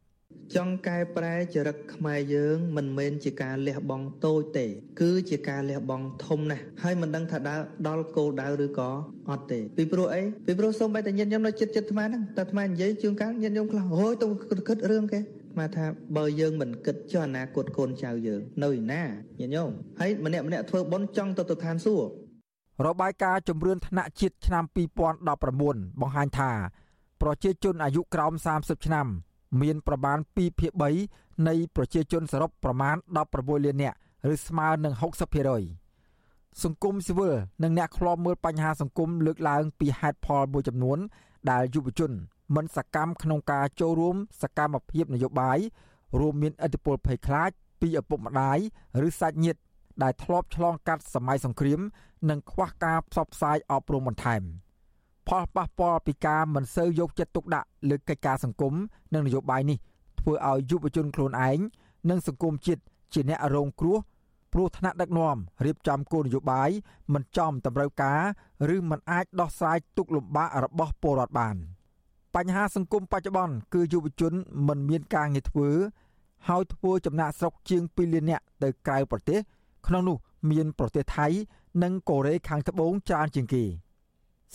[0.55, 4.65] ចង់កែប្រែចរិតខ្មែរយើងមិនមែនជាការលះបង់តូចទេ
[5.01, 8.89] គឺជាការលះបង់ធំណាស់ហើយមិនដឹងថាដើរដល់គោលដៅឬក៏
[9.29, 14.27] អត់ទេពីព្រោះអីពីព្រោះសូម្បីតែញាតិញោមនៅចិត្តចិត្តអាត្មាហ្នឹងតែអាត្មានិយាយជួនកាលញាតិញោមខ្លះអូយទៅ
[14.67, 15.19] គិតរឿងគេ
[15.59, 15.85] មកថា
[16.17, 19.03] បើយើងមិនគិតចុះអនាគតកូនចៅយើងនៅឯណា
[19.39, 22.09] ញាតិញោមហើយម្នាក់ម្នាក់ធ្វើបុណ្យចង់ទៅទៅឋានសួគ៌
[22.87, 24.63] របាយការណ៍ជំរឿនថ្នាក់ជាតិឆ្នាំ
[25.31, 26.51] 2019បង្ហាញថា
[27.21, 29.07] ប្រជាជនអាយុក្រោម30ឆ្នាំ
[29.61, 30.71] មានប្រមាណ2ភាគ
[31.09, 32.95] 3នៃប្រជាជនសរុបប្រមាណ
[33.31, 33.97] 16លាននាក់
[34.33, 34.93] ឬស្មើនឹង
[35.77, 37.33] 60%សង្គមស៊ីវិល
[37.63, 40.99] និងអ្នកខ្លាំមើលបញ្ហាសង្គមលើកឡើងពីហេតុផលមួយចំនួន
[41.51, 42.11] ដែលយុវជន
[42.55, 45.59] មិនសកម្មក្នុងការចូលរួមសកម្មភាពនយោបាយ
[46.19, 48.57] រួមមានឥទ្ធិពលភ័យខ្លាចពីឪពុកម្ដាយ
[49.07, 49.59] ឬសាច់ញាតិ
[50.03, 51.79] ដែលធ្លាប់ឆ្លងកាត់សម័យសង្គ្រាម
[52.29, 54.41] និងខ្វះការផ្សព្វផ្សាយអប់រំបន្ថែម
[55.27, 58.73] ផលប៉ះពាល់ពីការមិនសូវយកចិត្តទុកដាក់លើកិច្ចការសង្គម
[59.13, 59.77] និងនយោបាយនេះ
[60.19, 61.59] ធ្វើឲ្យយុវជនខ្លួនឯង
[62.09, 62.81] និងសង្គមជាតិ
[63.13, 63.97] ជាអ្នករងគ្រោះ
[64.53, 66.69] ព្រោះថ្នាក់ដឹកនាំរៀបចំគោលនយោបាយ
[67.13, 68.21] មិនចំតម្រូវការ
[68.75, 71.57] ឬមិនអាចដោះស្រាយទុកលំបាករបស់ពលរដ្ឋបាន។
[72.35, 74.33] បញ្ហាសង្គមបច្ចុប្បន្នគឺយុវជន
[74.67, 75.69] មិនមានការងារធ្វើ
[76.47, 79.39] ហើយធ្វើចំណាក់ស្រុកជាង2លាននាក់ទៅក្រៅប្រទេស
[79.87, 80.17] ក្នុងនោះ
[80.51, 81.27] មានប្រទេសថៃ
[81.83, 83.63] និងកូរ៉េខាងត្បូងច្រើនជាងគេ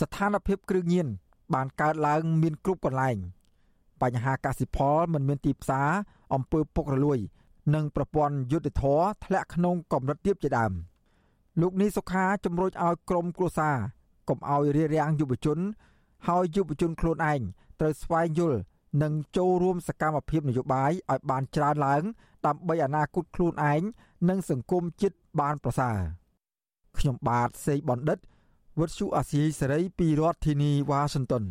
[0.01, 1.07] ស្ថានភាពគ្រឿងញៀន
[1.55, 3.17] បានកើតឡើងមានគ្រប់កន្លែង
[4.03, 5.89] បញ្ហាកសិផលមិនមានទីផ្សារ
[6.35, 7.19] អំពើពុករលួយ
[7.75, 10.73] និងប្រព័ន្ធយុទ្ធធរធ្លាក់ក្នុងកម្រិតទាបជាដើម
[11.61, 13.77] លោកនីសុខាជំរុញឲ្យក្រមគ្រួសារ
[14.29, 15.59] កុំឲ្យរារាំងយុវជន
[16.27, 17.41] ហើយយុវជនខ្លួនឯង
[17.81, 18.59] ត្រូវស្វែងយល់
[19.03, 22.03] និងចូលរួមសកម្មភាពនយោបាយឲ្យបានច្រើនឡើង
[22.47, 23.83] ដើម្បីអនាគតខ្លួនឯង
[24.29, 25.99] និងសង្គមជាតិបានប្រសើរ
[26.99, 28.19] ខ្ញុំបាទសេកបណ្ឌិត
[28.81, 31.45] វុទ្ធុអាស៊ីសេរីពីរដ្ឋធានីវ៉ាស៊ីនតោន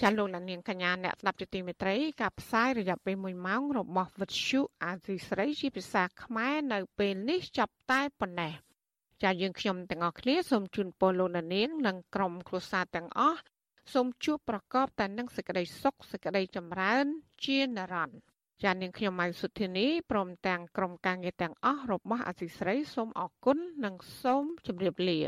[0.00, 8.52] ចាលោកលានាងកញ្ញាអ្នកស្ដាប់ជាទីមេត្រីការផ្សាយរយៈពេល1ម៉ោងរបស់វិទ្យុអាស៊ីស្រីជាភាសាខ្មែរនៅពេលនេះចាប់តែប៉ុណ្ណេះ
[9.22, 13.40] ចាយើងខ្ញុំទាំងអស់គ្នាសូមជូនពរលោកលានាងនិងក្រុមគ្រួសារទាំងអស់
[13.92, 17.04] សូមជួបប្រកបតែនឹងសេចក្តីសុខសេចក្តីចម្រើន
[17.44, 25.18] ជានិរន្តរ៍ ចានាងខ្ញុំម៉ៃសុធានីព្រមទាំងក្រុមការងារទាំងអស់របស់អាស៊ីស្រីសូមអរគុណនិងសូមជម្រាបលា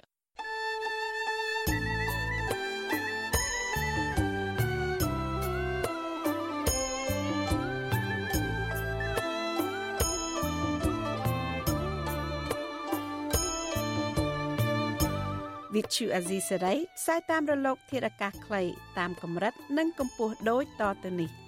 [15.75, 18.63] វិទ្យុអាស៊ីសេរីផ្សាយតាមរលក ធាតុអាកាសខ្លី
[18.99, 21.48] តាមកម្រិត និងកម្ពស់ដូចតទៅនេះ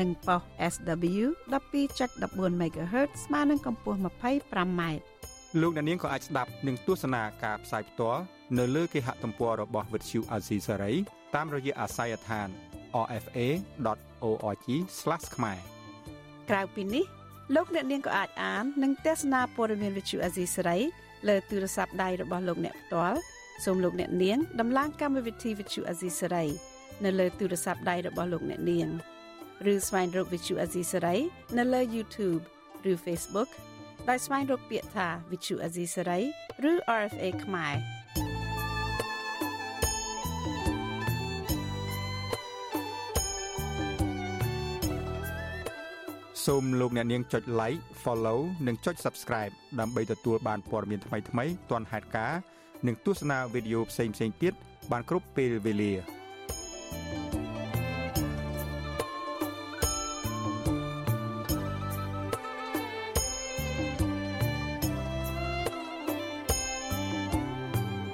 [0.00, 0.40] និងប៉ុស
[0.72, 1.24] SW
[1.92, 4.82] 12.14 MHz ស្មើនឹងកម្ពស់ 25m
[5.60, 8.22] លោកអ្នកនាងក៏អាចស្ដាប់និងទស្សនាការផ្សាយផ្ទាល់
[8.58, 10.96] នៅលើគេហទំព័ររបស់ Vuthu Azizi Saray
[11.34, 12.48] តាមរយៈអាស័យដ្ឋាន
[13.04, 14.66] rfa.org/
[15.34, 15.58] ខ្មែរ
[16.50, 17.04] ក្រៅពីនេះ
[17.54, 20.82] លោកអ្នកនាងក៏អាចអាននិងទស្សនាព័ត៌មាន Vuthu Azizi Saray
[21.28, 23.18] លើទូរស័ព្ទដៃរបស់លោកអ្នកផ្ទាល់
[23.64, 26.46] សូមលោកអ្នកនាងដំឡើងកម្មវិធី Vithu Azisari
[27.04, 28.88] នៅលើទូរស័ព្ទដៃរបស់លោកអ្នកនាង
[29.72, 31.18] ឬស្វែងរក Vithu Azisari
[31.56, 32.42] នៅលើ YouTube
[32.90, 33.48] ឬ Facebook
[34.08, 36.20] ដោយស្វែងរកពាក្យថា Vithu Azisari
[36.70, 37.74] ឬ RFA ខ្មែរ
[46.46, 52.40] សូមលោកអ្នកនាងចុច like follow និងចុច subscribe ដើម្បីទទួលបានព័ត៌មានថ្មីៗទាន់ហេតុការណ៍
[52.86, 54.54] និងទស្សនាវីដេអូផ្សេងៗទៀត
[54.90, 55.92] បានគ្រប់ពេលវេលា។